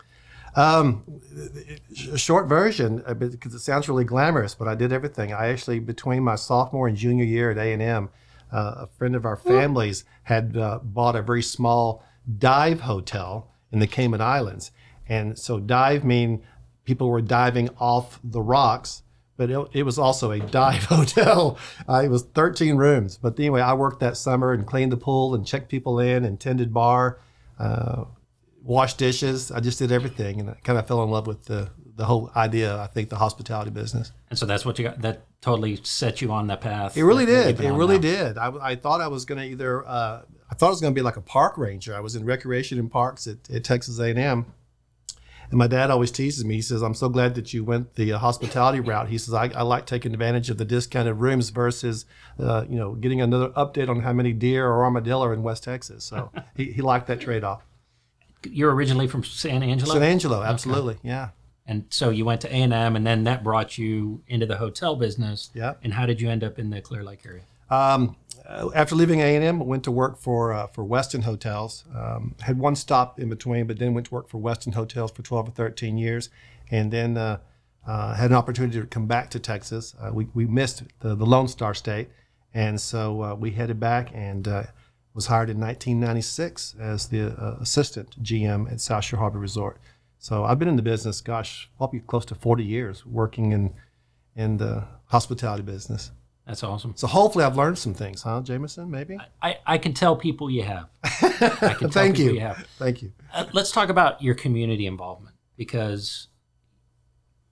Um, 0.56 1.04
a 2.10 2.18
short 2.18 2.48
version 2.48 3.04
uh, 3.06 3.14
because 3.14 3.54
it 3.54 3.60
sounds 3.60 3.88
really 3.88 4.04
glamorous, 4.04 4.54
but 4.54 4.66
I 4.66 4.74
did 4.74 4.92
everything. 4.92 5.32
I 5.32 5.48
actually 5.48 5.78
between 5.78 6.24
my 6.24 6.34
sophomore 6.34 6.88
and 6.88 6.96
junior 6.96 7.24
year 7.24 7.50
at 7.50 7.58
A 7.58 7.72
and 7.72 7.82
M, 7.82 8.08
uh, 8.52 8.74
a 8.78 8.86
friend 8.86 9.14
of 9.14 9.24
our 9.24 9.36
family's 9.36 10.04
had 10.24 10.56
uh, 10.56 10.78
bought 10.82 11.16
a 11.16 11.22
very 11.22 11.42
small 11.42 12.04
dive 12.38 12.80
hotel 12.80 13.50
in 13.72 13.78
the 13.78 13.86
Cayman 13.86 14.20
Islands, 14.20 14.70
and 15.08 15.38
so 15.38 15.58
dive 15.58 16.04
mean 16.04 16.42
people 16.84 17.08
were 17.08 17.20
diving 17.20 17.68
off 17.78 18.20
the 18.24 18.40
rocks. 18.40 19.02
But 19.36 19.50
it, 19.50 19.68
it 19.74 19.82
was 19.82 19.98
also 19.98 20.30
a 20.30 20.40
dive 20.40 20.84
hotel. 20.86 21.58
Uh, 21.86 22.00
it 22.02 22.08
was 22.08 22.22
13 22.22 22.76
rooms. 22.76 23.18
But 23.18 23.38
anyway, 23.38 23.60
I 23.60 23.74
worked 23.74 24.00
that 24.00 24.16
summer 24.16 24.52
and 24.52 24.66
cleaned 24.66 24.92
the 24.92 24.96
pool 24.96 25.34
and 25.34 25.46
checked 25.46 25.68
people 25.68 26.00
in 26.00 26.24
and 26.24 26.40
tended 26.40 26.72
bar. 26.72 27.20
Uh, 27.58 28.04
washed 28.62 28.98
dishes. 28.98 29.50
I 29.50 29.60
just 29.60 29.78
did 29.78 29.92
everything, 29.92 30.40
and 30.40 30.50
I 30.50 30.54
kind 30.64 30.78
of 30.78 30.86
fell 30.86 31.02
in 31.02 31.10
love 31.10 31.26
with 31.26 31.44
the 31.44 31.70
the 31.96 32.04
whole 32.04 32.30
idea. 32.36 32.78
I 32.80 32.86
think 32.86 33.08
the 33.08 33.16
hospitality 33.16 33.70
business. 33.70 34.12
And 34.30 34.38
so 34.38 34.46
that's 34.46 34.64
what 34.64 34.78
you 34.78 34.84
got. 34.84 35.00
That 35.02 35.22
totally 35.40 35.78
set 35.82 36.20
you 36.20 36.30
on 36.32 36.46
the 36.46 36.56
path. 36.56 36.96
It 36.96 37.04
really 37.04 37.24
that- 37.24 37.56
that 37.56 37.56
did. 37.56 37.66
It 37.66 37.72
really 37.72 37.96
now. 37.96 38.02
did. 38.02 38.38
I, 38.38 38.52
I 38.60 38.76
thought 38.76 39.00
I 39.00 39.08
was 39.08 39.24
going 39.24 39.40
to 39.40 39.46
either. 39.46 39.86
Uh, 39.86 40.22
I 40.50 40.54
thought 40.54 40.68
I 40.68 40.70
was 40.70 40.80
going 40.80 40.94
to 40.94 40.98
be 40.98 41.02
like 41.02 41.16
a 41.16 41.20
park 41.22 41.58
ranger. 41.58 41.96
I 41.96 42.00
was 42.00 42.14
in 42.14 42.24
recreation 42.24 42.78
and 42.78 42.90
parks 42.90 43.26
at, 43.26 43.50
at 43.50 43.64
Texas 43.64 43.98
A 43.98 44.10
and 44.10 44.18
M. 44.18 44.46
And 45.48 45.58
my 45.58 45.68
dad 45.68 45.90
always 45.92 46.10
teases 46.10 46.44
me. 46.44 46.56
He 46.56 46.62
says, 46.62 46.82
"I'm 46.82 46.94
so 46.94 47.08
glad 47.08 47.36
that 47.36 47.54
you 47.54 47.62
went 47.62 47.94
the 47.94 48.12
uh, 48.12 48.18
hospitality 48.18 48.80
route." 48.80 49.08
He 49.08 49.16
says, 49.18 49.32
I, 49.32 49.46
"I 49.54 49.62
like 49.62 49.86
taking 49.86 50.12
advantage 50.12 50.50
of 50.50 50.58
the 50.58 50.64
discounted 50.64 51.16
rooms 51.16 51.50
versus, 51.50 52.04
uh, 52.40 52.64
you 52.68 52.76
know, 52.76 52.94
getting 52.94 53.20
another 53.20 53.50
update 53.50 53.88
on 53.88 54.00
how 54.00 54.12
many 54.12 54.32
deer 54.32 54.66
or 54.66 54.82
armadillo 54.84 55.24
are 55.26 55.32
in 55.32 55.44
West 55.44 55.62
Texas." 55.62 56.02
So 56.04 56.32
he, 56.56 56.72
he 56.72 56.82
liked 56.82 57.06
that 57.06 57.20
trade 57.20 57.44
off. 57.44 57.64
You're 58.44 58.74
originally 58.74 59.06
from 59.06 59.22
San 59.24 59.62
Angelo, 59.62 59.94
San 59.94 60.02
Angelo, 60.02 60.42
absolutely, 60.42 60.98
yeah. 61.02 61.28
And 61.68 61.84
so 61.90 62.10
you 62.10 62.24
went 62.24 62.40
to 62.42 62.48
A 62.48 62.62
and 62.62 62.72
M, 62.72 62.94
and 62.94 63.06
then 63.06 63.24
that 63.24 63.42
brought 63.42 63.76
you 63.76 64.22
into 64.28 64.46
the 64.46 64.56
hotel 64.56 64.94
business. 64.94 65.50
Yeah. 65.52 65.74
And 65.82 65.92
how 65.92 66.06
did 66.06 66.20
you 66.20 66.30
end 66.30 66.44
up 66.44 66.58
in 66.58 66.70
the 66.70 66.80
Clear 66.80 67.02
Lake 67.02 67.22
area? 67.26 67.42
Um, 67.68 68.16
uh, 68.48 68.70
after 68.74 68.94
leaving 68.94 69.20
A&M, 69.20 69.58
went 69.58 69.82
to 69.84 69.90
work 69.90 70.18
for 70.18 70.52
uh, 70.52 70.68
for 70.68 70.84
Westin 70.84 71.24
Hotels. 71.24 71.84
Um, 71.94 72.36
had 72.40 72.58
one 72.58 72.76
stop 72.76 73.18
in 73.18 73.28
between, 73.28 73.66
but 73.66 73.78
then 73.78 73.94
went 73.94 74.06
to 74.06 74.14
work 74.14 74.28
for 74.28 74.40
Westin 74.40 74.74
Hotels 74.74 75.10
for 75.10 75.22
12 75.22 75.48
or 75.48 75.50
13 75.50 75.98
years, 75.98 76.30
and 76.70 76.92
then 76.92 77.16
uh, 77.16 77.38
uh, 77.86 78.14
had 78.14 78.30
an 78.30 78.36
opportunity 78.36 78.80
to 78.80 78.86
come 78.86 79.06
back 79.06 79.30
to 79.30 79.40
Texas. 79.40 79.94
Uh, 80.00 80.10
we, 80.12 80.26
we 80.34 80.46
missed 80.46 80.82
the, 81.00 81.14
the 81.14 81.26
Lone 81.26 81.48
Star 81.48 81.74
State, 81.74 82.08
and 82.54 82.80
so 82.80 83.22
uh, 83.22 83.34
we 83.34 83.50
headed 83.50 83.80
back 83.80 84.10
and 84.14 84.46
uh, 84.46 84.64
was 85.14 85.26
hired 85.26 85.50
in 85.50 85.58
1996 85.58 86.76
as 86.80 87.08
the 87.08 87.28
uh, 87.32 87.56
assistant 87.60 88.22
GM 88.22 88.70
at 88.70 88.80
South 88.80 89.04
Shore 89.04 89.18
Harbor 89.18 89.38
Resort. 89.38 89.78
So 90.26 90.44
I've 90.44 90.58
been 90.58 90.66
in 90.66 90.74
the 90.74 90.82
business, 90.82 91.20
gosh, 91.20 91.70
probably 91.76 92.00
close 92.00 92.24
to 92.24 92.34
40 92.34 92.64
years, 92.64 93.06
working 93.06 93.52
in 93.52 93.72
in 94.34 94.56
the 94.56 94.82
hospitality 95.04 95.62
business. 95.62 96.10
That's 96.48 96.64
awesome. 96.64 96.94
So 96.96 97.06
hopefully 97.06 97.44
I've 97.44 97.56
learned 97.56 97.78
some 97.78 97.94
things, 97.94 98.22
huh, 98.22 98.40
Jameson? 98.40 98.90
Maybe. 98.90 99.18
I, 99.40 99.58
I 99.64 99.78
can 99.78 99.94
tell 99.94 100.16
people 100.16 100.50
you 100.50 100.64
have. 100.64 100.88
I 101.04 101.76
can 101.78 101.90
tell 101.90 101.90
Thank 101.90 102.16
people 102.16 102.34
you. 102.34 102.40
have. 102.40 102.66
Thank 102.76 103.02
you. 103.02 103.12
Uh, 103.32 103.46
let's 103.52 103.70
talk 103.70 103.88
about 103.88 104.20
your 104.20 104.34
community 104.34 104.88
involvement 104.88 105.36
because 105.56 106.26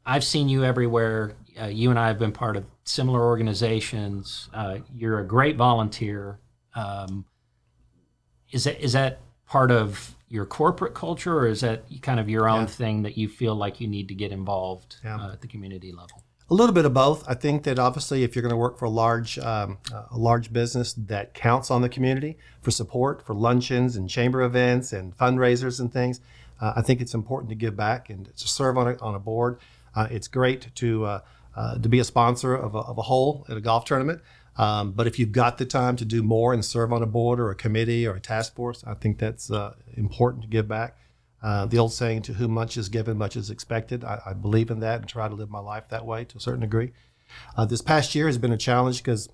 I've 0.04 0.24
seen 0.24 0.48
you 0.48 0.64
everywhere. 0.64 1.36
Uh, 1.60 1.66
you 1.66 1.90
and 1.90 1.98
I 1.98 2.08
have 2.08 2.18
been 2.18 2.32
part 2.32 2.56
of 2.56 2.64
similar 2.82 3.22
organizations. 3.22 4.48
Uh, 4.52 4.78
you're 4.92 5.20
a 5.20 5.24
great 5.24 5.54
volunteer. 5.54 6.40
Um, 6.74 7.24
is 8.50 8.64
that 8.64 8.82
is 8.82 8.94
that 8.94 9.20
part 9.46 9.70
of 9.70 10.14
your 10.28 10.44
corporate 10.46 10.94
culture, 10.94 11.38
or 11.38 11.46
is 11.46 11.60
that 11.60 11.84
kind 12.02 12.18
of 12.18 12.28
your 12.28 12.48
own 12.48 12.62
Yeah. 12.62 12.66
thing 12.66 13.02
that 13.02 13.16
you 13.16 13.28
feel 13.28 13.54
like 13.54 13.80
you 13.80 13.86
need 13.86 14.08
to 14.08 14.14
get 14.14 14.32
involved 14.32 14.96
Yeah. 15.04 15.16
uh, 15.16 15.32
at 15.32 15.40
the 15.40 15.46
community 15.46 15.92
level? 15.92 16.22
A 16.50 16.54
little 16.54 16.74
bit 16.74 16.84
of 16.84 16.92
both. 16.92 17.24
I 17.28 17.34
think 17.34 17.62
that 17.62 17.78
obviously, 17.78 18.22
if 18.22 18.34
you're 18.34 18.42
going 18.42 18.50
to 18.50 18.56
work 18.56 18.76
for 18.78 18.84
a 18.84 18.90
large, 18.90 19.38
um, 19.38 19.78
a 20.10 20.18
large 20.18 20.52
business 20.52 20.92
that 20.94 21.32
counts 21.34 21.70
on 21.70 21.80
the 21.82 21.88
community 21.88 22.36
for 22.60 22.70
support, 22.70 23.24
for 23.24 23.34
luncheons 23.34 23.96
and 23.96 24.10
chamber 24.10 24.42
events 24.42 24.92
and 24.92 25.16
fundraisers 25.16 25.80
and 25.80 25.90
things, 25.92 26.20
uh, 26.60 26.74
I 26.76 26.82
think 26.82 27.00
it's 27.00 27.14
important 27.14 27.48
to 27.50 27.54
give 27.54 27.76
back 27.76 28.10
and 28.10 28.26
to 28.36 28.48
serve 28.48 28.76
on 28.76 28.88
a, 28.88 28.96
on 29.00 29.14
a 29.14 29.18
board. 29.18 29.58
Uh, 29.94 30.08
it's 30.10 30.28
great 30.28 30.74
to 30.74 31.04
uh, 31.06 31.20
uh, 31.56 31.78
to 31.78 31.88
be 31.88 32.00
a 32.00 32.04
sponsor 32.04 32.54
of 32.54 32.74
a, 32.74 32.78
of 32.78 32.98
a 32.98 33.02
hole 33.02 33.46
at 33.48 33.56
a 33.56 33.60
golf 33.60 33.84
tournament. 33.84 34.20
Um, 34.56 34.92
but 34.92 35.06
if 35.06 35.18
you've 35.18 35.32
got 35.32 35.58
the 35.58 35.66
time 35.66 35.96
to 35.96 36.04
do 36.04 36.22
more 36.22 36.52
and 36.52 36.64
serve 36.64 36.92
on 36.92 37.02
a 37.02 37.06
board 37.06 37.40
or 37.40 37.50
a 37.50 37.54
committee 37.54 38.06
or 38.06 38.14
a 38.14 38.20
task 38.20 38.54
force, 38.54 38.84
I 38.86 38.94
think 38.94 39.18
that's 39.18 39.50
uh, 39.50 39.74
important 39.94 40.42
to 40.42 40.48
give 40.48 40.68
back. 40.68 40.96
Uh, 41.42 41.66
the 41.66 41.78
old 41.78 41.92
saying, 41.92 42.22
to 42.22 42.32
whom 42.34 42.52
much 42.52 42.76
is 42.76 42.88
given, 42.88 43.18
much 43.18 43.36
is 43.36 43.50
expected. 43.50 44.02
I, 44.02 44.20
I 44.26 44.32
believe 44.32 44.70
in 44.70 44.80
that 44.80 45.00
and 45.00 45.08
try 45.08 45.28
to 45.28 45.34
live 45.34 45.50
my 45.50 45.58
life 45.58 45.88
that 45.90 46.06
way 46.06 46.24
to 46.24 46.38
a 46.38 46.40
certain 46.40 46.60
degree. 46.60 46.92
Uh, 47.56 47.66
this 47.66 47.82
past 47.82 48.14
year 48.14 48.26
has 48.26 48.38
been 48.38 48.52
a 48.52 48.56
challenge 48.56 49.02
because 49.02 49.28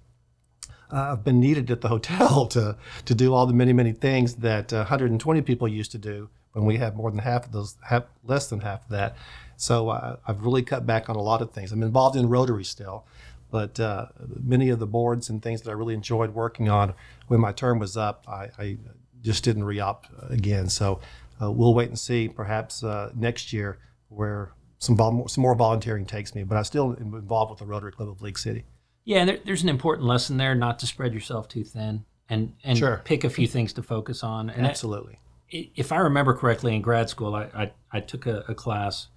uh, 0.93 1.13
I've 1.13 1.23
been 1.23 1.39
needed 1.39 1.71
at 1.71 1.83
the 1.83 1.89
hotel 1.89 2.47
to 2.49 2.77
to 3.05 3.15
do 3.15 3.33
all 3.33 3.47
the 3.47 3.53
many 3.53 3.73
many 3.73 3.93
things 3.93 4.37
that 4.37 4.73
uh, 4.73 4.79
120 4.79 5.43
people 5.43 5.69
used 5.69 5.93
to 5.93 5.99
do 5.99 6.31
when 6.53 6.65
we 6.65 6.79
have 6.79 6.97
more 6.97 7.11
than 7.11 7.21
half 7.21 7.47
of 7.47 7.53
those, 7.53 7.77
half, 7.89 8.05
less 8.25 8.49
than 8.49 8.61
half 8.61 8.85
of 8.85 8.91
that. 8.91 9.17
So 9.57 9.91
uh, 9.91 10.17
I've 10.27 10.43
really 10.45 10.63
cut 10.63 10.87
back 10.87 11.09
on 11.09 11.17
a 11.17 11.23
lot 11.23 11.43
of 11.43 11.53
things. 11.53 11.71
I'm 11.71 11.83
involved 11.83 12.17
in 12.17 12.29
Rotary 12.29 12.65
still, 12.65 13.05
but 13.51 13.79
uh, 13.81 14.07
many 14.43 14.69
of 14.71 14.79
the 14.79 14.87
boards 14.87 15.29
and 15.29 15.43
things 15.43 15.63
that 15.63 15.71
I 15.71 15.75
really 15.75 15.95
enjoyed 15.95 16.35
working 16.35 16.69
on 16.69 16.95
when 17.29 17.41
my 17.41 17.53
term 17.53 17.79
was 17.79 17.97
up, 17.97 18.25
I, 18.29 18.49
I 18.59 18.79
just 19.23 19.45
didn't 19.45 19.65
re-op 19.65 20.07
again. 20.29 20.69
So 20.69 21.01
uh, 21.43 21.51
we'll 21.51 21.75
wait 21.75 21.89
and 21.89 21.99
see, 21.99 22.29
perhaps 22.29 22.83
uh, 22.85 23.11
next 23.15 23.53
year, 23.53 23.79
where 24.09 24.53
some 24.79 24.97
vol- 24.97 25.29
some 25.29 25.43
more 25.43 25.55
volunteering 25.55 26.07
takes 26.07 26.35
me. 26.35 26.43
But 26.45 26.59
I 26.59 26.63
still 26.63 26.97
am 26.99 27.15
involved 27.15 27.51
with 27.51 27.59
the 27.59 27.67
Rotary 27.67 27.93
Club 27.93 28.09
of 28.09 28.23
League 28.23 28.39
City. 28.39 28.65
Yeah, 29.05 29.25
there, 29.25 29.39
there's 29.45 29.63
an 29.63 29.69
important 29.69 30.07
lesson 30.07 30.37
there, 30.37 30.55
not 30.55 30.79
to 30.81 30.87
spread 30.87 31.13
yourself 31.15 31.49
too 31.49 31.65
thin, 31.65 32.05
and 32.29 32.55
and 32.65 32.79
Sure. 32.79 33.01
pick 33.05 33.25
a 33.25 33.31
few 33.31 33.47
things 33.47 33.73
to 33.75 33.83
focus 33.83 34.23
on. 34.23 34.51
And 34.51 34.67
I- 34.67 34.71
Absolutely. 34.71 35.19
if 35.51 35.91
I 35.93 35.97
remember 35.99 36.35
correctly, 36.35 36.75
in 36.77 36.83
grad 36.83 37.09
school, 37.11 37.35
I, 37.35 37.45
I, 37.55 37.73
I 37.91 38.01
took 38.01 38.27
a, 38.27 38.45
a 38.49 38.55
class, 38.55 39.09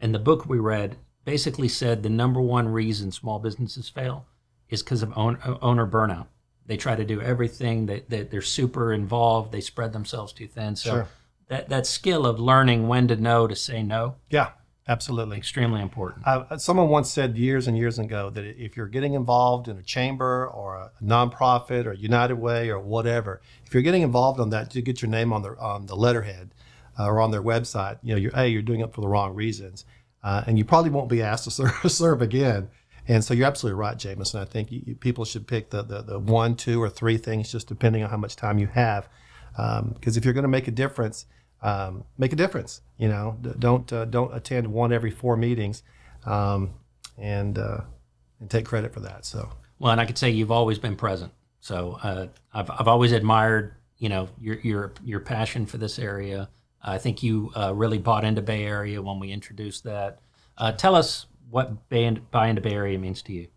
and 0.00 0.14
the 0.14 0.18
book 0.18 0.48
we 0.48 0.58
read 0.58 0.96
basically 1.24 1.68
said 1.68 2.02
the 2.02 2.10
number 2.10 2.40
one 2.40 2.68
reason 2.68 3.12
small 3.12 3.38
businesses 3.38 3.88
fail 3.88 4.26
is 4.68 4.82
because 4.82 5.02
of 5.02 5.12
own, 5.16 5.38
owner 5.60 5.86
burnout. 5.86 6.26
They 6.66 6.76
try 6.76 6.94
to 6.96 7.04
do 7.04 7.20
everything. 7.20 7.86
That 7.86 8.08
they, 8.08 8.22
they're 8.22 8.40
super 8.42 8.92
involved. 8.92 9.52
They 9.52 9.60
spread 9.60 9.92
themselves 9.92 10.32
too 10.32 10.46
thin. 10.46 10.76
So 10.76 10.90
Sure. 10.90 11.08
that 11.48 11.68
that 11.68 11.86
skill 11.86 12.26
of 12.26 12.38
learning 12.38 12.88
when 12.88 13.08
to 13.08 13.16
know 13.16 13.46
to 13.46 13.54
say 13.56 13.82
no 13.82 14.14
Yeah, 14.30 14.50
absolutely. 14.88 15.36
extremely 15.36 15.82
important. 15.82 16.26
Uh, 16.26 16.56
someone 16.56 16.88
once 16.88 17.10
said 17.10 17.36
years 17.36 17.66
and 17.66 17.76
years 17.76 17.98
ago 17.98 18.30
that 18.30 18.44
if 18.44 18.76
you're 18.76 18.86
getting 18.88 19.14
involved 19.14 19.68
in 19.68 19.76
a 19.76 19.82
chamber 19.82 20.46
or 20.46 20.76
a 20.76 20.92
nonprofit 21.02 21.84
or 21.86 21.92
United 21.92 22.36
Way 22.36 22.70
or 22.70 22.78
whatever, 22.78 23.40
if 23.66 23.74
you're 23.74 23.82
getting 23.82 24.02
involved 24.02 24.40
on 24.40 24.50
that, 24.50 24.74
you 24.74 24.82
get 24.82 25.02
your 25.02 25.10
name 25.10 25.32
on 25.32 25.42
the 25.42 25.50
on 25.58 25.86
the 25.86 25.96
letterhead 25.96 26.54
uh, 26.98 27.06
or 27.06 27.20
on 27.20 27.30
their 27.32 27.42
website. 27.42 27.98
You 28.02 28.14
know, 28.14 28.20
you're 28.20 28.32
a 28.36 28.46
you're 28.46 28.62
doing 28.62 28.80
it 28.80 28.94
for 28.94 29.00
the 29.00 29.08
wrong 29.08 29.34
reasons, 29.34 29.84
uh, 30.22 30.44
and 30.46 30.58
you 30.58 30.64
probably 30.64 30.90
won't 30.90 31.08
be 31.08 31.22
asked 31.22 31.44
to 31.44 31.50
serve, 31.50 31.90
serve 31.90 32.22
again. 32.22 32.68
And 33.08 33.24
so 33.24 33.34
you're 33.34 33.46
absolutely 33.46 33.78
right, 33.80 33.98
Jameson. 33.98 34.40
I 34.40 34.44
think 34.44 34.70
you, 34.70 34.82
you, 34.86 34.94
people 34.94 35.24
should 35.24 35.46
pick 35.46 35.70
the, 35.70 35.82
the 35.82 36.02
the 36.02 36.18
one, 36.20 36.54
two, 36.54 36.80
or 36.80 36.88
three 36.88 37.16
things, 37.16 37.50
just 37.50 37.66
depending 37.66 38.04
on 38.04 38.10
how 38.10 38.16
much 38.16 38.36
time 38.36 38.58
you 38.58 38.68
have. 38.68 39.08
Because 39.56 40.16
if 40.16 40.24
you're 40.24 40.34
going 40.34 40.44
to 40.44 40.48
make 40.48 40.68
a 40.68 40.72
difference, 40.72 41.26
um, 41.62 42.04
make 42.16 42.32
a 42.32 42.36
difference. 42.36 42.80
You 42.98 43.08
know, 43.08 43.38
don't 43.58 43.92
uh, 43.92 44.04
don't 44.04 44.34
attend 44.34 44.68
one 44.68 44.92
every 44.92 45.10
four 45.10 45.36
meetings, 45.36 45.82
um, 46.26 46.74
and 47.18 47.58
uh, 47.58 47.80
and 48.38 48.48
take 48.48 48.66
credit 48.66 48.94
for 48.94 49.00
that. 49.00 49.24
So 49.24 49.50
Well, 49.78 49.90
and 49.90 50.00
I 50.00 50.06
could 50.06 50.16
say 50.16 50.30
you've 50.30 50.52
always 50.52 50.78
been 50.78 50.94
present. 50.94 51.32
So 51.60 51.98
uh, 52.02 52.28
I've, 52.54 52.70
I've 52.70 52.88
always 52.88 53.10
admired, 53.10 53.74
you 53.98 54.08
know, 54.08 54.28
your 54.40 54.56
your 54.60 54.92
your 55.04 55.20
passion 55.20 55.66
for 55.66 55.76
this 55.76 55.98
area. 55.98 56.48
I 56.82 56.98
think 56.98 57.22
you 57.22 57.52
uh, 57.56 57.72
really 57.74 57.98
bought 57.98 58.24
into 58.24 58.42
Bay 58.42 58.64
Area 58.64 59.00
when 59.00 59.20
we 59.20 59.30
introduced 59.30 59.84
that. 59.84 60.20
Uh, 60.58 60.72
tell 60.72 60.94
us 60.94 61.26
what 61.50 61.88
buy 61.88 62.46
into 62.46 62.60
Bay 62.60 62.72
Area 62.72 62.98
means 62.98 63.22
to 63.22 63.32
you. 63.32 63.48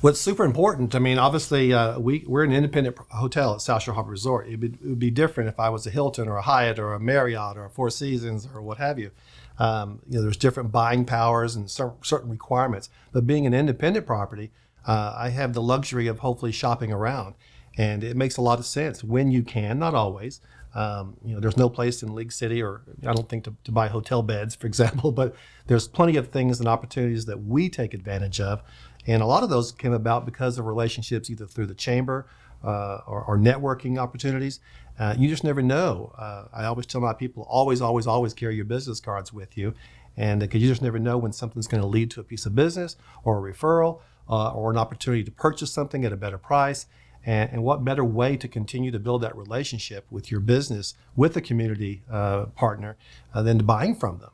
what's 0.00 0.20
super 0.20 0.44
important. 0.44 0.94
I 0.94 0.98
mean, 0.98 1.18
obviously, 1.18 1.72
uh, 1.72 1.98
we 1.98 2.24
we're 2.26 2.44
an 2.44 2.52
independent 2.52 2.96
hotel 3.10 3.54
at 3.54 3.60
South 3.60 3.82
Shore 3.82 3.94
Harbor 3.94 4.10
Resort. 4.10 4.48
It'd 4.48 4.60
be, 4.60 4.68
it 4.68 4.78
would 4.82 4.98
be 4.98 5.10
different 5.10 5.48
if 5.48 5.60
I 5.60 5.68
was 5.68 5.86
a 5.86 5.90
Hilton 5.90 6.28
or 6.28 6.36
a 6.36 6.42
Hyatt 6.42 6.78
or 6.78 6.94
a 6.94 7.00
Marriott 7.00 7.56
or 7.56 7.64
a 7.64 7.70
Four 7.70 7.90
Seasons 7.90 8.48
or 8.52 8.60
what 8.60 8.78
have 8.78 8.98
you. 8.98 9.10
Um, 9.58 10.00
you 10.08 10.16
know, 10.16 10.22
there's 10.22 10.36
different 10.36 10.72
buying 10.72 11.04
powers 11.04 11.54
and 11.54 11.70
cer- 11.70 11.94
certain 12.02 12.30
requirements. 12.30 12.88
But 13.12 13.26
being 13.26 13.46
an 13.46 13.54
independent 13.54 14.06
property, 14.06 14.50
uh, 14.86 15.14
I 15.16 15.28
have 15.28 15.52
the 15.52 15.62
luxury 15.62 16.08
of 16.08 16.18
hopefully 16.20 16.52
shopping 16.52 16.90
around, 16.90 17.34
and 17.78 18.02
it 18.02 18.16
makes 18.16 18.36
a 18.36 18.42
lot 18.42 18.58
of 18.58 18.66
sense 18.66 19.04
when 19.04 19.30
you 19.30 19.42
can, 19.42 19.78
not 19.78 19.94
always. 19.94 20.40
Um, 20.74 21.16
you 21.24 21.34
know, 21.34 21.40
there's 21.40 21.56
no 21.56 21.68
place 21.68 22.02
in 22.02 22.14
League 22.14 22.32
City, 22.32 22.62
or 22.62 22.82
I 23.06 23.12
don't 23.12 23.28
think 23.28 23.44
to, 23.44 23.54
to 23.64 23.72
buy 23.72 23.88
hotel 23.88 24.22
beds, 24.22 24.54
for 24.54 24.66
example, 24.66 25.12
but 25.22 25.34
there's 25.66 25.88
plenty 25.88 26.16
of 26.16 26.28
things 26.28 26.60
and 26.60 26.68
opportunities 26.68 27.26
that 27.26 27.42
we 27.42 27.68
take 27.68 27.94
advantage 27.94 28.40
of. 28.40 28.62
And 29.06 29.22
a 29.22 29.26
lot 29.26 29.42
of 29.42 29.50
those 29.50 29.72
came 29.72 29.92
about 29.92 30.24
because 30.24 30.58
of 30.58 30.66
relationships 30.66 31.28
either 31.28 31.46
through 31.46 31.66
the 31.66 31.74
chamber 31.74 32.26
uh, 32.64 33.00
or, 33.06 33.24
or 33.24 33.36
networking 33.36 33.98
opportunities. 33.98 34.60
Uh, 34.98 35.14
you 35.18 35.28
just 35.28 35.44
never 35.44 35.62
know. 35.62 36.12
Uh, 36.16 36.44
I 36.52 36.64
always 36.64 36.86
tell 36.86 37.00
my 37.00 37.12
people 37.12 37.46
always, 37.48 37.80
always, 37.80 38.06
always 38.06 38.34
carry 38.34 38.54
your 38.54 38.64
business 38.64 39.00
cards 39.00 39.32
with 39.32 39.56
you. 39.56 39.74
And 40.16 40.40
because 40.40 40.62
you 40.62 40.68
just 40.68 40.82
never 40.82 40.98
know 40.98 41.16
when 41.16 41.32
something's 41.32 41.66
going 41.66 41.80
to 41.80 41.86
lead 41.86 42.10
to 42.12 42.20
a 42.20 42.24
piece 42.24 42.46
of 42.46 42.54
business 42.54 42.96
or 43.24 43.38
a 43.38 43.52
referral 43.52 44.00
uh, 44.28 44.52
or 44.52 44.70
an 44.70 44.76
opportunity 44.76 45.24
to 45.24 45.30
purchase 45.30 45.72
something 45.72 46.04
at 46.04 46.12
a 46.12 46.16
better 46.16 46.38
price. 46.38 46.86
And, 47.24 47.50
and 47.52 47.62
what 47.62 47.84
better 47.84 48.04
way 48.04 48.36
to 48.36 48.48
continue 48.48 48.90
to 48.90 48.98
build 48.98 49.22
that 49.22 49.36
relationship 49.36 50.06
with 50.10 50.30
your 50.30 50.40
business, 50.40 50.94
with 51.14 51.36
a 51.36 51.40
community 51.40 52.02
uh, 52.10 52.46
partner, 52.46 52.96
uh, 53.34 53.42
than 53.42 53.58
to 53.58 53.64
buying 53.64 53.94
from 53.94 54.18
them? 54.18 54.30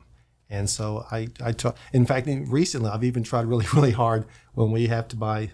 And 0.49 0.69
so 0.69 1.05
I, 1.11 1.27
I 1.43 1.51
t- 1.51 1.69
in 1.93 2.05
fact, 2.05 2.27
recently 2.27 2.89
I've 2.89 3.03
even 3.03 3.23
tried 3.23 3.45
really, 3.47 3.67
really 3.73 3.91
hard 3.91 4.25
when 4.53 4.71
we 4.71 4.87
have 4.87 5.07
to 5.09 5.15
buy 5.15 5.51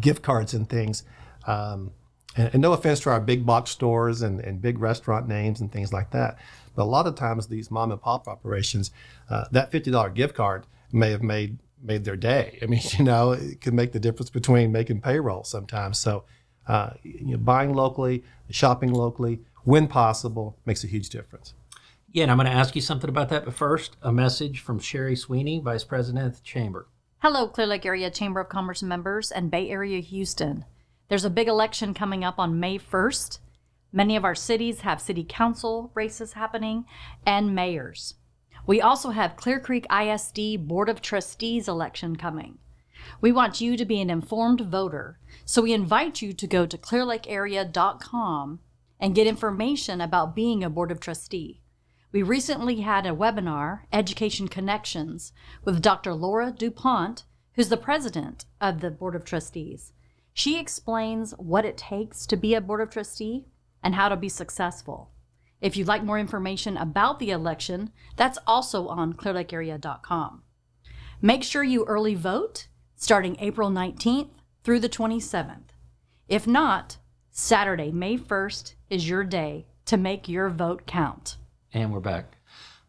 gift 0.00 0.22
cards 0.22 0.54
and 0.54 0.68
things. 0.68 1.04
Um, 1.46 1.92
and, 2.36 2.50
and 2.54 2.62
no 2.62 2.72
offense 2.72 3.00
to 3.00 3.10
our 3.10 3.20
big 3.20 3.46
box 3.46 3.70
stores 3.70 4.22
and, 4.22 4.40
and 4.40 4.60
big 4.60 4.78
restaurant 4.78 5.28
names 5.28 5.60
and 5.60 5.70
things 5.70 5.92
like 5.92 6.10
that, 6.10 6.38
but 6.74 6.82
a 6.82 6.84
lot 6.84 7.06
of 7.06 7.14
times 7.14 7.48
these 7.48 7.70
mom 7.70 7.90
and 7.90 8.00
pop 8.00 8.28
operations, 8.28 8.90
uh, 9.30 9.46
that 9.50 9.72
fifty 9.72 9.90
dollar 9.90 10.10
gift 10.10 10.34
card 10.34 10.66
may 10.92 11.10
have 11.10 11.22
made 11.22 11.58
made 11.82 12.04
their 12.04 12.16
day. 12.16 12.58
I 12.62 12.66
mean, 12.66 12.82
you 12.98 13.04
know, 13.04 13.32
it 13.32 13.60
can 13.60 13.74
make 13.74 13.92
the 13.92 14.00
difference 14.00 14.30
between 14.30 14.70
making 14.70 15.00
payroll 15.00 15.44
sometimes. 15.44 15.98
So, 15.98 16.24
uh, 16.68 16.90
you 17.02 17.32
know, 17.32 17.36
buying 17.36 17.74
locally, 17.74 18.24
shopping 18.50 18.92
locally, 18.92 19.40
when 19.64 19.88
possible, 19.88 20.56
makes 20.64 20.84
a 20.84 20.86
huge 20.86 21.08
difference. 21.08 21.54
Yeah, 22.12 22.22
and 22.22 22.30
I'm 22.30 22.38
going 22.38 22.46
to 22.46 22.52
ask 22.52 22.74
you 22.74 22.80
something 22.80 23.10
about 23.10 23.28
that. 23.28 23.44
But 23.44 23.54
first, 23.54 23.96
a 24.02 24.12
message 24.12 24.60
from 24.60 24.78
Sherry 24.78 25.16
Sweeney, 25.16 25.60
Vice 25.60 25.84
President 25.84 26.26
of 26.26 26.36
the 26.36 26.42
Chamber. 26.42 26.86
Hello, 27.18 27.48
Clear 27.48 27.66
Lake 27.66 27.84
Area 27.84 28.10
Chamber 28.10 28.40
of 28.40 28.48
Commerce 28.48 28.82
members 28.82 29.32
and 29.32 29.50
Bay 29.50 29.68
Area 29.68 30.00
Houston. 30.00 30.64
There's 31.08 31.24
a 31.24 31.30
big 31.30 31.48
election 31.48 31.94
coming 31.94 32.24
up 32.24 32.38
on 32.38 32.60
May 32.60 32.78
1st. 32.78 33.38
Many 33.92 34.16
of 34.16 34.24
our 34.24 34.34
cities 34.34 34.80
have 34.80 35.00
city 35.00 35.24
council 35.28 35.90
races 35.94 36.34
happening 36.34 36.84
and 37.24 37.54
mayors. 37.54 38.14
We 38.66 38.80
also 38.80 39.10
have 39.10 39.36
Clear 39.36 39.60
Creek 39.60 39.86
ISD 39.92 40.66
Board 40.66 40.88
of 40.88 41.00
Trustees 41.00 41.68
election 41.68 42.16
coming. 42.16 42.58
We 43.20 43.32
want 43.32 43.60
you 43.60 43.76
to 43.76 43.84
be 43.84 44.00
an 44.00 44.10
informed 44.10 44.60
voter, 44.60 45.18
so 45.44 45.62
we 45.62 45.72
invite 45.72 46.22
you 46.22 46.32
to 46.32 46.46
go 46.46 46.66
to 46.66 46.78
clearlakearea.com 46.78 48.60
and 48.98 49.14
get 49.14 49.26
information 49.26 50.00
about 50.00 50.34
being 50.34 50.64
a 50.64 50.70
Board 50.70 50.90
of 50.90 51.00
Trustee. 51.00 51.62
We 52.12 52.22
recently 52.22 52.80
had 52.80 53.04
a 53.04 53.10
webinar, 53.10 53.80
Education 53.92 54.48
Connections, 54.48 55.32
with 55.64 55.82
Dr. 55.82 56.14
Laura 56.14 56.50
DuPont, 56.56 57.24
who's 57.54 57.68
the 57.68 57.76
president 57.76 58.46
of 58.60 58.80
the 58.80 58.90
Board 58.90 59.14
of 59.14 59.24
Trustees. 59.24 59.92
She 60.32 60.58
explains 60.58 61.32
what 61.32 61.64
it 61.64 61.76
takes 61.76 62.26
to 62.26 62.36
be 62.36 62.54
a 62.54 62.60
Board 62.60 62.80
of 62.80 62.90
Trustee 62.90 63.46
and 63.82 63.94
how 63.94 64.08
to 64.08 64.16
be 64.16 64.28
successful. 64.28 65.10
If 65.60 65.76
you'd 65.76 65.88
like 65.88 66.04
more 66.04 66.18
information 66.18 66.76
about 66.76 67.18
the 67.18 67.30
election, 67.30 67.90
that's 68.16 68.38
also 68.46 68.88
on 68.88 69.14
clearlakearea.com. 69.14 70.42
Make 71.22 71.42
sure 71.42 71.64
you 71.64 71.84
early 71.86 72.14
vote 72.14 72.68
starting 72.96 73.36
April 73.38 73.70
19th 73.70 74.30
through 74.64 74.80
the 74.80 74.88
27th. 74.88 75.68
If 76.28 76.46
not, 76.46 76.96
Saturday, 77.30 77.92
May 77.92 78.16
1st 78.18 78.74
is 78.90 79.08
your 79.08 79.22
day 79.22 79.66
to 79.84 79.96
make 79.96 80.28
your 80.28 80.48
vote 80.48 80.86
count. 80.86 81.36
And 81.72 81.92
we're 81.92 82.00
back. 82.00 82.38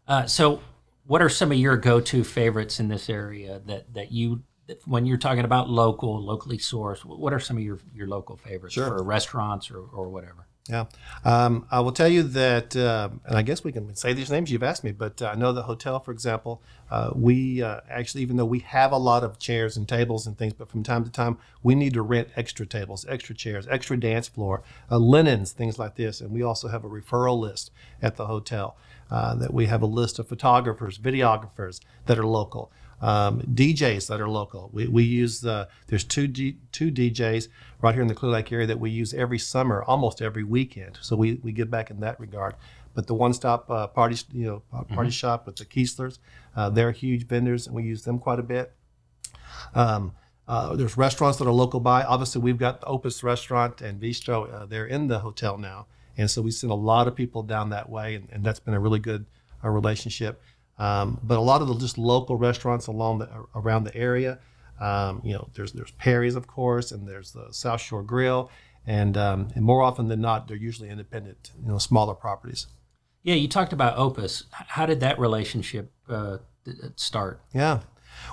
Uh, 0.08 0.26
so, 0.26 0.60
what 1.06 1.22
are 1.22 1.28
some 1.28 1.52
of 1.52 1.58
your 1.58 1.76
go-to 1.76 2.24
favorites 2.24 2.80
in 2.80 2.88
this 2.88 3.08
area 3.08 3.60
that 3.66 3.92
that 3.94 4.10
you, 4.10 4.42
that 4.66 4.80
when 4.86 5.06
you're 5.06 5.16
talking 5.18 5.44
about 5.44 5.68
local, 5.70 6.20
locally 6.22 6.58
sourced? 6.58 7.04
What 7.04 7.32
are 7.32 7.38
some 7.38 7.56
of 7.58 7.62
your 7.62 7.78
your 7.94 8.08
local 8.08 8.36
favorites 8.36 8.74
Sure. 8.74 8.88
for 8.88 9.02
restaurants 9.02 9.70
or, 9.70 9.80
or 9.80 10.08
whatever? 10.08 10.47
Yeah. 10.68 10.84
Um, 11.24 11.66
I 11.70 11.80
will 11.80 11.92
tell 11.92 12.08
you 12.08 12.22
that, 12.22 12.76
uh, 12.76 13.08
and 13.24 13.38
I 13.38 13.42
guess 13.42 13.64
we 13.64 13.72
can 13.72 13.96
say 13.96 14.12
these 14.12 14.30
names 14.30 14.52
you've 14.52 14.62
asked 14.62 14.84
me, 14.84 14.92
but 14.92 15.22
uh, 15.22 15.28
I 15.28 15.34
know 15.34 15.52
the 15.52 15.62
hotel, 15.62 15.98
for 15.98 16.12
example, 16.12 16.60
uh, 16.90 17.10
we 17.14 17.62
uh, 17.62 17.80
actually, 17.88 18.22
even 18.22 18.36
though 18.36 18.44
we 18.44 18.58
have 18.60 18.92
a 18.92 18.98
lot 18.98 19.24
of 19.24 19.38
chairs 19.38 19.78
and 19.78 19.88
tables 19.88 20.26
and 20.26 20.36
things, 20.36 20.52
but 20.52 20.68
from 20.68 20.82
time 20.82 21.04
to 21.04 21.10
time, 21.10 21.38
we 21.62 21.74
need 21.74 21.94
to 21.94 22.02
rent 22.02 22.28
extra 22.36 22.66
tables, 22.66 23.06
extra 23.08 23.34
chairs, 23.34 23.66
extra 23.70 23.98
dance 23.98 24.28
floor, 24.28 24.62
uh, 24.90 24.98
linens, 24.98 25.52
things 25.52 25.78
like 25.78 25.96
this. 25.96 26.20
And 26.20 26.32
we 26.32 26.42
also 26.42 26.68
have 26.68 26.84
a 26.84 26.88
referral 26.88 27.38
list 27.40 27.70
at 28.02 28.16
the 28.16 28.26
hotel 28.26 28.76
uh, 29.10 29.34
that 29.36 29.54
we 29.54 29.66
have 29.66 29.80
a 29.80 29.86
list 29.86 30.18
of 30.18 30.28
photographers, 30.28 30.98
videographers 30.98 31.80
that 32.04 32.18
are 32.18 32.26
local 32.26 32.70
um, 33.00 33.40
DJs 33.42 34.08
that 34.08 34.20
are 34.20 34.28
local. 34.28 34.70
We, 34.72 34.86
we 34.88 35.02
use 35.04 35.40
the 35.40 35.68
there's 35.86 36.04
two 36.04 36.26
D, 36.26 36.56
two 36.72 36.90
DJs 36.90 37.48
right 37.80 37.94
here 37.94 38.02
in 38.02 38.08
the 38.08 38.14
Clear 38.14 38.32
Lake 38.32 38.52
area 38.52 38.66
that 38.66 38.80
we 38.80 38.90
use 38.90 39.14
every 39.14 39.38
summer, 39.38 39.82
almost 39.84 40.20
every 40.20 40.44
weekend. 40.44 40.98
So 41.00 41.16
we, 41.16 41.34
we 41.42 41.52
give 41.52 41.70
back 41.70 41.90
in 41.90 42.00
that 42.00 42.18
regard. 42.18 42.54
But 42.94 43.06
the 43.06 43.14
one 43.14 43.32
stop 43.32 43.70
uh, 43.70 43.86
party 43.86 44.16
you 44.32 44.46
know 44.46 44.62
uh, 44.72 44.82
party 44.82 45.10
shop 45.10 45.46
with 45.46 45.56
the 45.56 45.64
Kieslers, 45.64 46.18
uh, 46.56 46.70
they're 46.70 46.90
huge 46.90 47.26
vendors 47.26 47.66
and 47.66 47.76
we 47.76 47.84
use 47.84 48.02
them 48.02 48.18
quite 48.18 48.38
a 48.38 48.42
bit. 48.42 48.72
Um, 49.74 50.12
Uh, 50.48 50.74
there's 50.74 50.96
restaurants 50.96 51.36
that 51.36 51.46
are 51.46 51.52
local 51.52 51.78
by. 51.78 52.02
Obviously, 52.04 52.40
we've 52.40 52.56
got 52.56 52.80
the 52.80 52.86
Opus 52.86 53.22
Restaurant 53.22 53.82
and 53.82 54.00
Bistro. 54.00 54.50
Uh, 54.50 54.64
they're 54.64 54.86
in 54.86 55.06
the 55.06 55.18
hotel 55.18 55.58
now, 55.58 55.86
and 56.16 56.30
so 56.30 56.40
we 56.40 56.50
send 56.50 56.70
a 56.70 56.74
lot 56.74 57.06
of 57.06 57.14
people 57.14 57.42
down 57.42 57.68
that 57.68 57.90
way, 57.90 58.14
and, 58.14 58.28
and 58.32 58.42
that's 58.44 58.58
been 58.58 58.72
a 58.72 58.80
really 58.80 58.98
good 58.98 59.26
uh, 59.62 59.68
relationship. 59.68 60.40
Um, 60.78 61.18
but 61.22 61.38
a 61.38 61.40
lot 61.40 61.60
of 61.60 61.68
the 61.68 61.74
just 61.74 61.98
local 61.98 62.36
restaurants 62.36 62.86
along 62.86 63.18
the 63.18 63.28
around 63.54 63.84
the 63.84 63.94
area. 63.96 64.38
Um, 64.80 65.20
you 65.24 65.32
know, 65.32 65.48
there's 65.54 65.72
there's 65.72 65.90
Perry's, 65.92 66.36
of 66.36 66.46
course, 66.46 66.92
and 66.92 67.06
there's 67.06 67.32
the 67.32 67.48
South 67.50 67.80
Shore 67.80 68.02
Grill, 68.02 68.50
and 68.86 69.16
um, 69.16 69.48
and 69.54 69.64
more 69.64 69.82
often 69.82 70.08
than 70.08 70.20
not, 70.20 70.46
they're 70.46 70.56
usually 70.56 70.88
independent, 70.88 71.50
you 71.60 71.68
know, 71.68 71.78
smaller 71.78 72.14
properties. 72.14 72.68
Yeah, 73.22 73.34
you 73.34 73.48
talked 73.48 73.72
about 73.72 73.98
Opus. 73.98 74.44
How 74.52 74.86
did 74.86 75.00
that 75.00 75.18
relationship 75.18 75.92
uh, 76.08 76.38
start? 76.94 77.40
Yeah. 77.52 77.80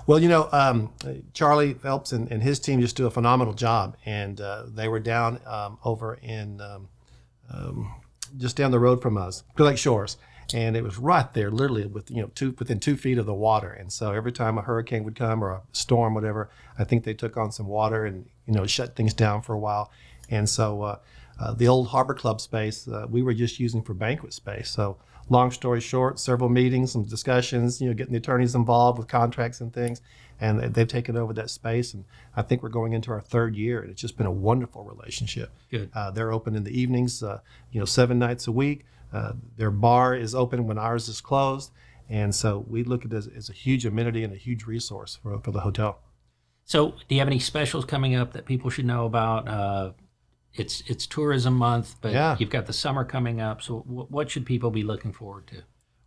Well, 0.08 0.20
you 0.20 0.30
know, 0.30 0.50
um, 0.52 0.94
Charlie 1.34 1.74
Phelps 1.74 2.12
and, 2.12 2.32
and, 2.32 2.42
his 2.42 2.60
team 2.60 2.82
just 2.82 2.96
do 2.96 3.06
a 3.06 3.12
phenomenal 3.12 3.54
job, 3.54 3.98
and 4.06 4.40
uh, 4.42 4.64
they 4.68 4.88
were 4.88 5.00
down 5.00 5.40
um, 5.46 5.78
over 5.84 6.16
in 6.16 6.60
um, 6.62 6.90
um 7.52 7.94
just 8.38 8.56
down 8.56 8.72
the 8.72 8.80
road 8.80 9.02
from 9.02 9.18
us, 9.18 9.44
Clear 9.56 9.70
Lake 9.70 9.78
Shores, 9.78 10.18
and 10.54 10.76
it 10.76 10.84
was 10.84 10.98
right 10.98 11.32
there, 11.34 11.50
literally 11.50 11.86
with 11.86 12.12
you 12.12 12.22
know 12.22 12.32
two 12.36 12.56
within 12.60 12.80
two 12.80 12.96
feet 12.98 13.18
of 13.18 13.26
the 13.26 13.34
water. 13.34 13.72
And 13.72 13.92
so 13.92 14.12
every 14.12 14.32
time 14.32 14.58
a 14.58 14.62
hurricane 14.62 15.04
would 15.04 15.16
come 15.16 15.44
or 15.44 15.52
a 15.52 15.62
storm, 15.72 16.14
whatever, 16.14 16.50
I 16.78 16.84
think 16.84 17.04
they 17.04 17.14
took 17.14 17.38
on 17.38 17.52
some 17.52 17.68
water 17.68 18.06
and 18.06 18.26
you 18.46 18.54
know 18.54 18.66
shut 18.66 18.96
things 18.96 19.14
down 19.14 19.42
for 19.42 19.54
a 19.54 19.60
while. 19.60 19.92
And 20.30 20.50
so 20.50 20.82
uh, 20.82 21.00
uh, 21.40 21.54
the 21.54 21.68
old 21.68 21.88
Harbor 21.88 22.14
Club 22.14 22.42
space 22.42 22.88
uh, 22.88 23.06
we 23.10 23.22
were 23.22 23.34
just 23.34 23.60
using 23.60 23.82
for 23.82 23.94
banquet 23.94 24.34
space. 24.34 24.70
So 24.70 24.98
long 25.30 25.52
story 25.52 25.82
short, 25.82 26.20
several 26.20 26.50
meetings, 26.50 26.92
some 26.92 27.04
discussions, 27.04 27.82
you 27.82 27.88
know, 27.88 27.94
getting 27.94 28.14
the 28.14 28.20
attorneys 28.20 28.56
involved 28.56 29.00
with 29.00 29.08
contracts 29.08 29.62
and 29.62 29.74
things, 29.74 30.02
and 30.40 30.60
they've 30.62 30.88
taken 30.88 31.18
over 31.18 31.34
that 31.34 31.50
space. 31.50 31.94
And 31.94 32.06
I 32.36 32.42
think 32.42 32.62
we're 32.62 32.70
going 32.70 32.94
into 32.94 33.12
our 33.12 33.22
third 33.22 33.56
year, 33.56 33.82
and 33.82 33.92
it's 33.92 34.02
just 34.02 34.18
been 34.18 34.28
a 34.28 34.32
wonderful 34.32 34.84
relationship. 34.84 35.52
Good. 35.72 35.90
Uh, 35.94 36.12
they're 36.12 36.32
open 36.32 36.56
in 36.56 36.64
the 36.64 36.80
evenings, 36.80 37.24
uh, 37.24 37.40
you 37.72 37.80
know, 37.80 37.86
seven 37.86 38.20
nights 38.20 38.48
a 38.48 38.52
week. 38.52 38.86
Uh, 39.16 39.34
their 39.56 39.72
bar 39.72 40.14
is 40.14 40.36
open 40.36 40.68
when 40.68 40.78
ours 40.78 41.08
is 41.08 41.22
closed, 41.22 41.72
and 42.10 42.36
so 42.36 42.66
we 42.68 42.84
look 42.84 43.06
at 43.06 43.12
this 43.12 43.28
as, 43.28 43.50
a 43.50 43.54
huge 43.54 43.86
amenity 43.86 44.26
and 44.26 44.34
a 44.34 44.36
huge 44.36 44.66
resource 44.66 45.18
for, 45.24 45.40
for 45.40 45.52
the 45.52 45.62
hotel. 45.62 46.00
So, 46.66 46.96
do 47.08 47.16
you 47.16 47.20
have 47.20 47.28
any 47.30 47.40
specials 47.40 47.86
coming 47.86 48.14
up 48.14 48.34
that 48.34 48.46
people 48.46 48.70
should 48.70 48.86
know 48.86 49.06
about? 49.06 49.48
Uh, 49.48 49.92
it's 50.54 50.84
it's 50.88 51.08
tourism 51.08 51.54
month, 51.56 51.96
but 52.02 52.12
yeah. 52.12 52.36
you've 52.40 52.50
got 52.50 52.66
the 52.66 52.74
summer 52.74 53.06
coming 53.06 53.40
up. 53.40 53.62
So 53.62 53.84
w- 53.88 54.08
what 54.10 54.30
should 54.30 54.46
people 54.46 54.72
be 54.72 54.84
looking 54.84 55.12
forward 55.12 55.48
to? 55.48 55.64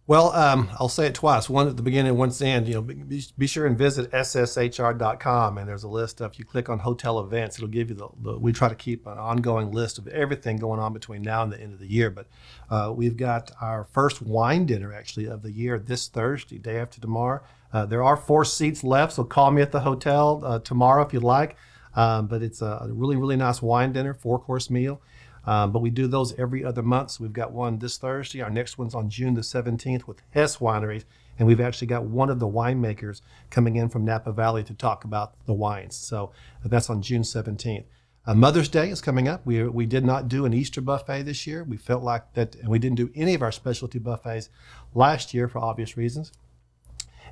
Well, 0.09 0.33
um, 0.33 0.71
I'll 0.81 0.89
say 0.89 1.07
it 1.07 1.15
twice. 1.15 1.51
One 1.51 1.69
at 1.69 1.77
the 1.77 1.83
beginning, 1.83 2.17
one 2.17 2.31
at 2.31 2.35
the 2.37 2.47
end. 2.47 2.67
You 2.67 2.77
know, 2.77 2.81
be, 2.81 3.23
be, 3.37 3.47
sure 3.47 3.67
and 3.67 3.77
visit 3.77 4.11
sshr.com, 4.11 5.59
and 5.59 5.69
there's 5.69 5.83
a 5.83 5.89
list 5.89 6.23
of. 6.23 6.33
If 6.33 6.39
you 6.39 6.47
click 6.47 6.71
on 6.71 6.79
hotel 6.79 7.21
events, 7.21 7.57
it'll 7.59 7.69
give 7.69 7.91
you 7.91 7.95
the, 7.95 8.09
the, 8.23 8.39
We 8.39 8.55
try 8.55 8.71
to 8.71 8.75
keep 8.75 9.07
an 9.07 9.19
ongoing 9.19 9.71
list 9.71 9.99
of 9.99 10.09
everything 10.09 10.57
going 10.57 10.81
on 10.81 10.95
between 10.95 11.21
now 11.21 11.43
and 11.43 11.53
the 11.53 11.61
end 11.61 11.75
of 11.75 11.79
the 11.79 11.93
year. 11.93 12.09
But 12.09 12.27
uh, 12.71 12.91
we've 12.97 13.19
got 13.19 13.51
our 13.61 13.85
first 13.85 14.23
wine 14.23 14.65
dinner 14.65 14.95
actually 14.95 15.27
of 15.27 15.43
the 15.43 15.53
year 15.53 15.79
this 15.79 16.09
Thursday, 16.09 16.57
day 16.57 16.79
after 16.79 17.03
tomorrow. 17.03 17.43
Uh, 17.71 17.85
there 17.85 18.03
are 18.03 18.17
four 18.17 18.47
seats 18.47 18.83
left, 18.83 19.13
so 19.13 19.25
call 19.25 19.51
me 19.51 19.61
at 19.61 19.73
the 19.73 19.81
hotel 19.81 20.41
uh, 20.43 20.59
tomorrow 20.61 21.05
if 21.05 21.13
you'd 21.13 21.23
like. 21.23 21.57
Um, 21.95 22.29
but 22.29 22.43
it's 22.43 22.63
a 22.63 22.89
really, 22.91 23.17
really 23.17 23.37
nice 23.37 23.61
wine 23.61 23.93
dinner, 23.93 24.15
four 24.15 24.39
course 24.39 24.71
meal. 24.71 25.03
Um, 25.49 25.73
but 25.73 25.81
we 25.81 25.89
do 25.89 26.07
those 26.07 26.39
every 26.39 26.63
other 26.63 26.83
month. 26.83 27.13
So 27.13 27.25
we've 27.25 27.33
got 27.33 27.53
one 27.53 27.79
this 27.79 27.97
Thursday. 27.97 28.43
Our 28.43 28.51
next 28.51 28.77
one's 28.77 28.95
on 28.95 29.09
June 29.09 29.33
the 29.33 29.41
17th 29.41 30.07
with 30.07 30.21
Hess 30.33 30.59
Wineries. 30.59 31.05
And 31.39 31.49
we've 31.49 31.59
actually 31.59 31.87
got 31.87 32.05
one 32.05 32.29
of 32.29 32.39
the 32.39 32.47
winemakers 32.47 33.23
coming 33.49 33.77
in 33.77 33.89
from 33.89 34.05
Napa 34.05 34.31
Valley 34.31 34.63
to 34.65 34.75
talk 34.75 35.05
about 35.05 35.33
the 35.47 35.55
wines. 35.55 35.97
So 35.97 36.33
that's 36.63 36.91
on 36.91 37.01
June 37.01 37.23
17th. 37.23 37.85
Uh, 38.27 38.35
Mother's 38.35 38.69
Day 38.69 38.91
is 38.91 39.01
coming 39.01 39.27
up. 39.27 39.47
We, 39.47 39.63
we 39.63 39.87
did 39.87 40.05
not 40.05 40.29
do 40.29 40.45
an 40.45 40.53
Easter 40.53 40.83
buffet 40.83 41.23
this 41.23 41.47
year. 41.47 41.65
We 41.65 41.79
felt 41.79 42.03
like 42.03 42.35
that, 42.35 42.55
and 42.57 42.69
we 42.69 42.79
didn't 42.79 42.99
do 42.99 43.11
any 43.15 43.33
of 43.33 43.41
our 43.41 43.53
specialty 43.53 43.99
buffets 43.99 44.51
last 44.95 45.33
year 45.33 45.49
for 45.49 45.61
obvious 45.61 45.97
reasons. 45.97 46.31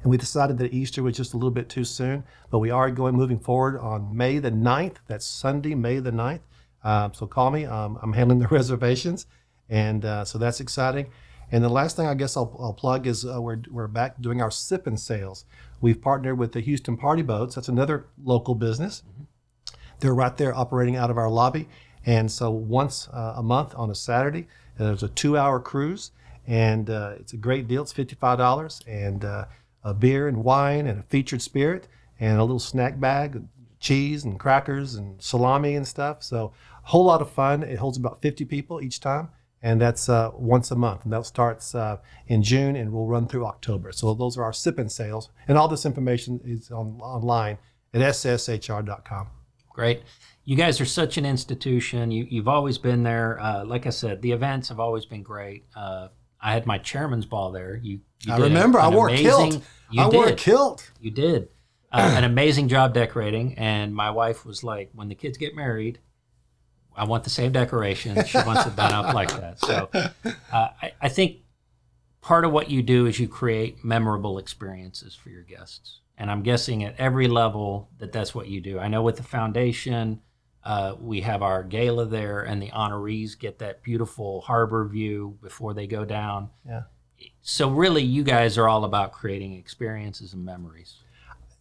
And 0.03 0.11
we 0.11 0.17
decided 0.17 0.57
that 0.57 0.73
Easter 0.73 1.03
was 1.03 1.19
just 1.19 1.35
a 1.35 1.37
little 1.37 1.51
bit 1.51 1.69
too 1.69 1.85
soon, 1.85 2.25
but 2.51 2.61
we 2.61 2.71
are 2.71 2.91
going 2.91 3.15
moving 3.15 3.41
forward 3.41 3.79
on 3.79 4.17
May 4.17 4.39
the 4.39 4.51
9th. 4.51 4.97
That's 5.07 5.27
Sunday, 5.27 5.75
May 5.75 5.99
the 5.99 6.13
9th. 6.13 6.41
Um, 6.87 7.13
so 7.13 7.27
call 7.27 7.51
me. 7.51 7.65
Um, 7.65 7.99
I'm 8.01 8.13
handling 8.13 8.39
the 8.39 8.49
reservations. 8.51 9.27
And 9.69 10.05
uh, 10.05 10.25
so 10.25 10.39
that's 10.39 10.61
exciting. 10.61 11.11
And 11.51 11.63
the 11.63 11.69
last 11.69 11.97
thing 11.97 12.07
I 12.07 12.15
guess 12.15 12.37
I'll, 12.37 12.57
I'll 12.61 12.73
plug 12.73 13.07
is 13.07 13.25
uh, 13.27 13.43
we're, 13.43 13.61
we're 13.71 13.89
back 13.89 14.21
doing 14.21 14.41
our 14.41 14.51
sipping 14.51 14.97
sails. 14.97 15.45
We've 15.81 16.01
partnered 16.01 16.39
with 16.39 16.53
the 16.53 16.61
Houston 16.61 16.97
Party 16.97 17.23
Boats. 17.23 17.57
That's 17.57 17.69
another 17.69 18.07
local 18.23 18.55
business. 18.55 19.03
Mm-hmm. 19.03 19.25
They're 19.99 20.15
right 20.15 20.37
there 20.37 20.55
operating 20.55 20.97
out 20.97 21.11
of 21.11 21.19
our 21.19 21.29
lobby. 21.29 21.69
And 22.05 22.31
so 22.31 22.51
once 22.51 23.09
uh, 23.13 23.35
a 23.37 23.43
month 23.43 23.75
on 23.77 23.91
a 23.91 23.95
Saturday, 23.95 24.47
there's 24.79 25.03
a 25.03 25.09
two 25.09 25.37
hour 25.37 25.59
cruise. 25.59 26.13
And 26.47 26.89
uh, 26.89 27.15
it's 27.19 27.33
a 27.33 27.37
great 27.37 27.67
deal. 27.67 27.83
It's 27.83 27.93
$55. 27.93 28.87
And 28.87 29.25
uh, 29.25 29.47
a 29.83 29.93
beer 29.93 30.29
and 30.29 30.45
wine 30.45 30.87
and 30.87 31.01
a 31.01 31.03
featured 31.05 31.43
spirit 31.43 31.89
and 32.21 32.39
a 32.39 32.45
little 32.45 32.61
snack 32.61 33.01
bag, 33.01 33.43
cheese 33.81 34.25
and 34.25 34.39
crackers 34.39 34.95
and 34.95 35.21
salami 35.23 35.77
and 35.77 35.87
stuff. 35.87 36.23
So 36.23 36.53
whole 36.87 37.05
lot 37.05 37.21
of 37.21 37.31
fun. 37.31 37.63
It 37.63 37.79
holds 37.79 37.99
about 37.99 38.23
50 38.23 38.45
people 38.45 38.81
each 38.81 39.01
time, 39.01 39.29
and 39.61 39.81
that's 39.81 40.09
uh, 40.09 40.31
once 40.35 40.71
a 40.71 40.77
month. 40.77 41.05
And 41.05 41.13
that 41.13 41.27
starts 41.27 41.75
uh, 41.75 41.99
in 42.29 42.43
June 42.43 42.77
and 42.77 42.93
will 42.93 43.09
run 43.09 43.27
through 43.27 43.45
October. 43.45 43.93
So 43.93 44.15
those 44.15 44.39
are 44.39 44.45
our 44.45 44.53
sipping 44.53 44.89
sails, 44.89 45.31
and 45.49 45.59
all 45.59 45.69
this 45.69 45.85
information 45.85 46.41
is 46.45 46.71
on, 46.71 46.99
online 47.01 47.59
at 47.93 48.01
sshr.com. 48.01 49.29
Great. 49.69 50.03
You 50.45 50.57
guys 50.57 50.81
are 50.81 50.87
such 50.87 51.19
an 51.19 51.27
institution. 51.27 52.11
You, 52.13 52.27
you've 52.31 52.49
always 52.49 52.79
been 52.79 53.03
there. 53.03 53.41
Uh, 53.41 53.65
like 53.65 53.87
I 53.87 53.91
said, 53.91 54.23
the 54.23 54.31
events 54.31 54.69
have 54.69 54.79
always 54.79 55.05
been 55.05 55.23
great. 55.23 55.65
Uh, 55.75 56.09
I 56.41 56.53
had 56.53 56.67
my 56.67 56.79
chairman's 56.79 57.27
ball 57.27 57.51
there. 57.51 57.81
You, 57.83 58.01
you 58.21 58.33
I 58.33 58.39
remember. 58.39 58.79
I 58.79 58.89
wore 58.89 59.09
amazing, 59.09 59.27
a 59.27 59.51
kilt. 59.51 59.63
You 59.91 60.03
I 60.03 60.11
did. 60.11 60.17
wore 60.17 60.29
a 60.29 60.35
kilt. 60.35 60.91
You 61.01 61.11
did. 61.11 61.49
Uh, 61.91 62.15
an 62.17 62.25
amazing 62.25 62.69
job 62.69 62.95
decorating. 62.95 63.59
And 63.59 63.93
my 63.93 64.11
wife 64.11 64.47
was 64.47 64.63
like, 64.63 64.91
when 64.95 65.09
the 65.09 65.15
kids 65.17 65.37
get 65.37 65.57
married, 65.57 65.99
I 66.97 67.05
want 67.05 67.25
the 67.25 67.31
same 67.31 67.53
decoration. 67.53 68.25
She 68.25 68.39
wants 68.39 68.67
it 68.67 68.75
done 68.75 68.93
up 68.93 69.15
like 69.15 69.31
that. 69.41 69.61
So 69.61 69.91
uh, 69.93 70.69
I, 70.83 70.93
I 71.01 71.09
think 71.09 71.39
part 72.23 72.45
of 72.45 72.53
what 72.53 72.71
you 72.71 72.83
do 72.83 73.07
is 73.07 73.21
you 73.21 73.29
create 73.29 73.85
memorable 73.85 74.39
experiences 74.39 75.15
for 75.15 75.29
your 75.29 75.43
guests. 75.43 76.01
And 76.19 76.31
I'm 76.31 76.43
guessing 76.43 76.83
at 76.83 76.99
every 76.99 77.29
level 77.29 77.91
that 77.99 78.13
that's 78.13 78.35
what 78.35 78.49
you 78.49 78.61
do. 78.61 78.79
I 78.79 78.89
know 78.89 79.03
with 79.03 79.19
the 79.19 79.23
foundation, 79.23 80.23
uh, 80.65 80.95
we 80.99 81.21
have 81.21 81.43
our 81.43 81.63
gala 81.63 82.07
there, 82.07 82.41
and 82.41 82.61
the 82.61 82.71
honorees 82.71 83.39
get 83.39 83.59
that 83.61 83.83
beautiful 83.83 84.41
harbor 84.41 84.85
view 84.89 85.39
before 85.43 85.75
they 85.75 85.87
go 85.87 86.05
down. 86.05 86.51
Yeah. 86.67 86.83
So 87.43 87.71
really, 87.71 88.03
you 88.03 88.25
guys 88.25 88.59
are 88.59 88.69
all 88.69 88.85
about 88.85 89.13
creating 89.13 89.55
experiences 89.55 90.33
and 90.33 90.45
memories. 90.45 90.97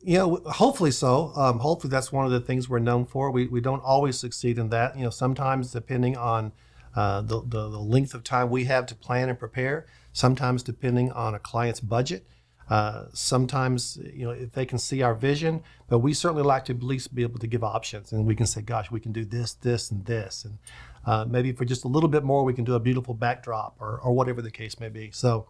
You 0.05 0.19
know, 0.19 0.35
hopefully 0.45 0.91
so. 0.91 1.31
Um, 1.35 1.57
hopefully 1.57 1.89
that's 1.89 2.11
one 2.11 2.25
of 2.25 2.31
the 2.31 2.39
things 2.39 2.69
we're 2.69 2.77
known 2.77 3.07
for. 3.07 3.31
We, 3.31 3.47
we 3.47 3.59
don't 3.59 3.81
always 3.81 4.19
succeed 4.19 4.59
in 4.59 4.69
that. 4.69 4.95
You 4.95 5.05
know, 5.05 5.09
sometimes 5.09 5.71
depending 5.71 6.15
on 6.15 6.51
uh, 6.95 7.21
the, 7.21 7.41
the, 7.41 7.69
the 7.69 7.79
length 7.79 8.13
of 8.13 8.23
time 8.23 8.51
we 8.51 8.65
have 8.65 8.85
to 8.85 8.95
plan 8.95 9.29
and 9.29 9.39
prepare, 9.39 9.87
sometimes 10.13 10.61
depending 10.61 11.11
on 11.11 11.33
a 11.33 11.39
client's 11.39 11.79
budget, 11.79 12.27
uh, 12.69 13.05
sometimes, 13.13 13.97
you 14.13 14.25
know, 14.25 14.31
if 14.31 14.51
they 14.51 14.65
can 14.65 14.77
see 14.77 15.01
our 15.01 15.15
vision, 15.15 15.63
but 15.89 15.99
we 15.99 16.13
certainly 16.13 16.43
like 16.43 16.65
to 16.65 16.73
at 16.73 16.83
least 16.83 17.15
be 17.15 17.23
able 17.23 17.39
to 17.39 17.47
give 17.47 17.63
options, 17.63 18.11
and 18.11 18.25
we 18.25 18.35
can 18.35 18.45
say, 18.45 18.61
"Gosh, 18.61 18.89
we 18.89 18.99
can 18.99 19.11
do 19.11 19.25
this, 19.25 19.53
this, 19.53 19.91
and 19.91 20.05
this," 20.05 20.45
and 20.45 20.57
uh, 21.05 21.25
maybe 21.25 21.51
for 21.51 21.65
just 21.65 21.83
a 21.83 21.87
little 21.87 22.09
bit 22.09 22.23
more, 22.23 22.43
we 22.43 22.53
can 22.53 22.63
do 22.63 22.73
a 22.73 22.79
beautiful 22.79 23.13
backdrop 23.13 23.75
or, 23.79 23.99
or 23.99 24.13
whatever 24.13 24.41
the 24.41 24.49
case 24.49 24.79
may 24.79 24.89
be. 24.89 25.11
So, 25.11 25.49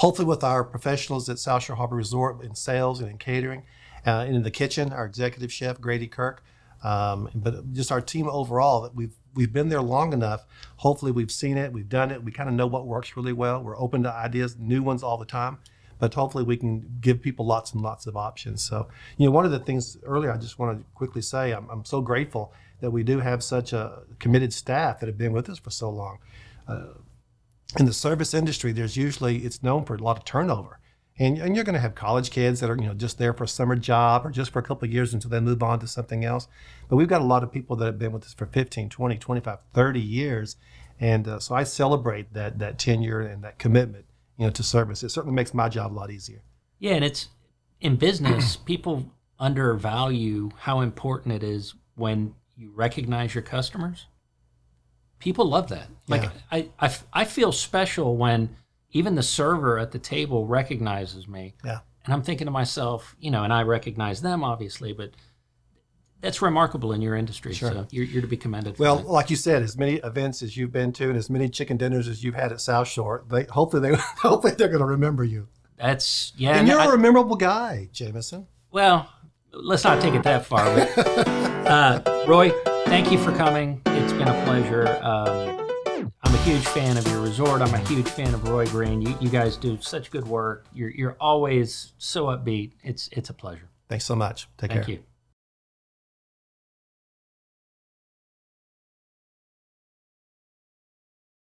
hopefully, 0.00 0.26
with 0.26 0.42
our 0.42 0.64
professionals 0.64 1.28
at 1.28 1.38
South 1.38 1.62
Shore 1.62 1.76
Harbor 1.76 1.96
Resort 1.96 2.42
in 2.42 2.54
sales 2.54 3.00
and 3.00 3.10
in 3.10 3.18
catering, 3.18 3.64
uh, 4.06 4.24
and 4.26 4.34
in 4.34 4.42
the 4.42 4.50
kitchen, 4.50 4.92
our 4.92 5.04
executive 5.04 5.52
chef 5.52 5.78
Grady 5.78 6.06
Kirk, 6.06 6.42
um, 6.82 7.28
but 7.34 7.72
just 7.74 7.92
our 7.92 8.00
team 8.00 8.26
overall, 8.28 8.80
that 8.80 8.94
we've 8.94 9.14
we've 9.34 9.52
been 9.52 9.68
there 9.68 9.82
long 9.82 10.12
enough. 10.12 10.46
Hopefully, 10.76 11.12
we've 11.12 11.30
seen 11.30 11.58
it, 11.58 11.72
we've 11.72 11.88
done 11.88 12.10
it, 12.10 12.24
we 12.24 12.32
kind 12.32 12.48
of 12.48 12.54
know 12.54 12.66
what 12.66 12.86
works 12.86 13.14
really 13.16 13.34
well. 13.34 13.62
We're 13.62 13.78
open 13.78 14.02
to 14.04 14.12
ideas, 14.12 14.56
new 14.58 14.82
ones 14.82 15.02
all 15.02 15.18
the 15.18 15.26
time 15.26 15.58
but 16.00 16.14
hopefully 16.14 16.42
we 16.42 16.56
can 16.56 16.96
give 17.02 17.20
people 17.20 17.46
lots 17.46 17.74
and 17.74 17.82
lots 17.82 18.06
of 18.06 18.16
options. 18.16 18.64
So, 18.64 18.88
you 19.18 19.26
know, 19.26 19.32
one 19.32 19.44
of 19.44 19.50
the 19.50 19.58
things 19.58 19.98
earlier 20.02 20.32
I 20.32 20.38
just 20.38 20.58
want 20.58 20.78
to 20.78 20.84
quickly 20.94 21.20
say 21.20 21.52
I'm, 21.52 21.68
I'm 21.68 21.84
so 21.84 22.00
grateful 22.00 22.54
that 22.80 22.90
we 22.90 23.02
do 23.02 23.20
have 23.20 23.42
such 23.42 23.74
a 23.74 24.02
committed 24.18 24.52
staff 24.54 24.98
that 25.00 25.06
have 25.06 25.18
been 25.18 25.32
with 25.32 25.50
us 25.50 25.58
for 25.58 25.70
so 25.70 25.90
long. 25.90 26.18
Uh, 26.66 26.86
in 27.78 27.86
the 27.86 27.92
service 27.92 28.34
industry, 28.34 28.72
there's 28.72 28.96
usually 28.96 29.38
it's 29.38 29.62
known 29.62 29.84
for 29.84 29.94
a 29.94 30.02
lot 30.02 30.16
of 30.16 30.24
turnover. 30.24 30.78
And, 31.18 31.36
and 31.38 31.54
you're 31.54 31.64
going 31.64 31.74
to 31.74 31.80
have 31.80 31.94
college 31.94 32.30
kids 32.30 32.60
that 32.60 32.70
are 32.70 32.76
you 32.76 32.86
know 32.86 32.94
just 32.94 33.18
there 33.18 33.34
for 33.34 33.44
a 33.44 33.48
summer 33.48 33.76
job 33.76 34.24
or 34.24 34.30
just 34.30 34.52
for 34.52 34.58
a 34.58 34.62
couple 34.62 34.86
of 34.86 34.92
years 34.92 35.12
until 35.12 35.30
they 35.30 35.40
move 35.40 35.62
on 35.62 35.78
to 35.80 35.86
something 35.86 36.24
else 36.24 36.48
but 36.88 36.96
we've 36.96 37.08
got 37.08 37.20
a 37.20 37.24
lot 37.24 37.42
of 37.42 37.52
people 37.52 37.76
that 37.76 37.84
have 37.84 37.98
been 37.98 38.12
with 38.12 38.24
us 38.24 38.32
for 38.32 38.46
15 38.46 38.88
20 38.88 39.18
25 39.18 39.58
30 39.74 40.00
years 40.00 40.56
and 40.98 41.28
uh, 41.28 41.38
so 41.38 41.54
i 41.54 41.62
celebrate 41.62 42.32
that 42.32 42.58
that 42.58 42.78
tenure 42.78 43.20
and 43.20 43.44
that 43.44 43.58
commitment 43.58 44.06
you 44.40 44.46
know, 44.46 44.50
to 44.50 44.62
service. 44.62 45.02
It 45.02 45.10
certainly 45.10 45.34
makes 45.34 45.52
my 45.52 45.68
job 45.68 45.92
a 45.92 45.94
lot 45.94 46.10
easier. 46.10 46.42
Yeah, 46.78 46.94
and 46.94 47.04
it's 47.04 47.28
in 47.82 47.96
business, 47.96 48.56
people 48.64 49.12
undervalue 49.38 50.48
how 50.60 50.80
important 50.80 51.34
it 51.34 51.42
is 51.42 51.74
when 51.94 52.34
you 52.56 52.72
recognize 52.74 53.34
your 53.34 53.42
customers. 53.42 54.06
People 55.20 55.48
love 55.48 55.68
that. 55.68 55.86
Like 56.08 56.22
Yeah. 56.24 56.30
I, 56.50 56.68
I, 56.80 56.94
I 57.12 57.24
feel 57.24 57.52
special 57.52 58.16
when 58.16 58.56
even 58.92 59.14
the 59.14 59.22
server 59.22 59.78
at 59.78 59.92
the 59.92 59.98
table 60.00 60.46
recognizes 60.46 61.28
me. 61.28 61.54
Yeah. 61.64 61.78
And 62.04 62.12
I'm 62.14 62.22
thinking 62.22 62.46
to 62.46 62.50
myself, 62.50 63.14
you 63.20 63.30
know, 63.30 63.44
and 63.44 63.52
I 63.52 63.62
recognize 63.62 64.22
them 64.22 64.42
obviously, 64.42 64.92
but 64.92 65.10
that's 66.20 66.42
remarkable 66.42 66.92
in 66.92 67.00
your 67.00 67.14
industry. 67.16 67.54
So 67.54 67.86
you're, 67.90 68.04
you're 68.04 68.20
to 68.22 68.28
be 68.28 68.36
commended. 68.36 68.76
For 68.76 68.82
Well, 68.82 68.96
that. 68.96 69.06
like 69.06 69.30
you 69.30 69.36
said, 69.36 69.62
as 69.62 69.78
many 69.78 69.96
events 69.96 70.42
as 70.42 70.56
you've 70.56 70.72
been 70.72 70.92
to 70.94 71.08
and 71.08 71.16
as 71.16 71.30
many 71.30 71.48
chicken 71.48 71.76
dinners 71.76 72.08
as 72.08 72.22
you've 72.24 72.34
had 72.34 72.52
at 72.52 72.60
South 72.60 72.88
Shore, 72.88 73.24
they 73.30 73.44
hopefully 73.44 73.90
they 73.90 73.96
hopefully 74.18 74.54
they're 74.54 74.68
going 74.68 74.80
to 74.80 74.86
remember 74.86 75.24
you. 75.24 75.48
that's 75.78 76.32
yeah. 76.36 76.56
And 76.58 76.68
you're 76.68 76.80
I- 76.80 76.92
a 76.94 76.98
memorable 76.98 77.36
guy, 77.36 77.88
Jameson. 77.92 78.46
Well, 78.70 79.08
let's 79.52 79.82
not 79.84 80.00
take 80.00 80.14
it 80.14 80.22
that 80.24 80.44
far. 80.46 80.64
But, 80.74 80.98
uh, 81.66 82.24
Roy, 82.28 82.50
thank 82.90 83.12
you 83.12 83.18
for 83.18 83.30
coming. 83.30 83.80
It's 83.86 84.12
been 84.12 84.26
a 84.26 84.44
pleasure. 84.44 84.84
Um, 85.00 86.10
I'm 86.24 86.34
a 86.34 86.38
huge 86.38 86.66
fan 86.66 86.96
of 86.96 87.06
your 87.06 87.20
resort. 87.20 87.62
I'm 87.62 87.72
a 87.72 87.78
huge 87.78 88.08
fan 88.08 88.34
of 88.34 88.48
Roy 88.48 88.66
Green. 88.66 89.00
You, 89.00 89.16
you 89.20 89.28
guys 89.28 89.56
do 89.56 89.78
such 89.80 90.10
good 90.10 90.26
work. 90.26 90.66
You're, 90.74 90.90
you're 90.90 91.16
always 91.20 91.92
so 91.98 92.26
upbeat. 92.26 92.72
It's, 92.82 93.08
it's 93.12 93.30
a 93.30 93.32
pleasure. 93.32 93.68
Thanks 93.88 94.04
so 94.04 94.16
much. 94.16 94.48
Take 94.58 94.70
Thank 94.70 94.72
care. 94.72 94.82
Thank 94.82 94.88
you. 94.98 95.04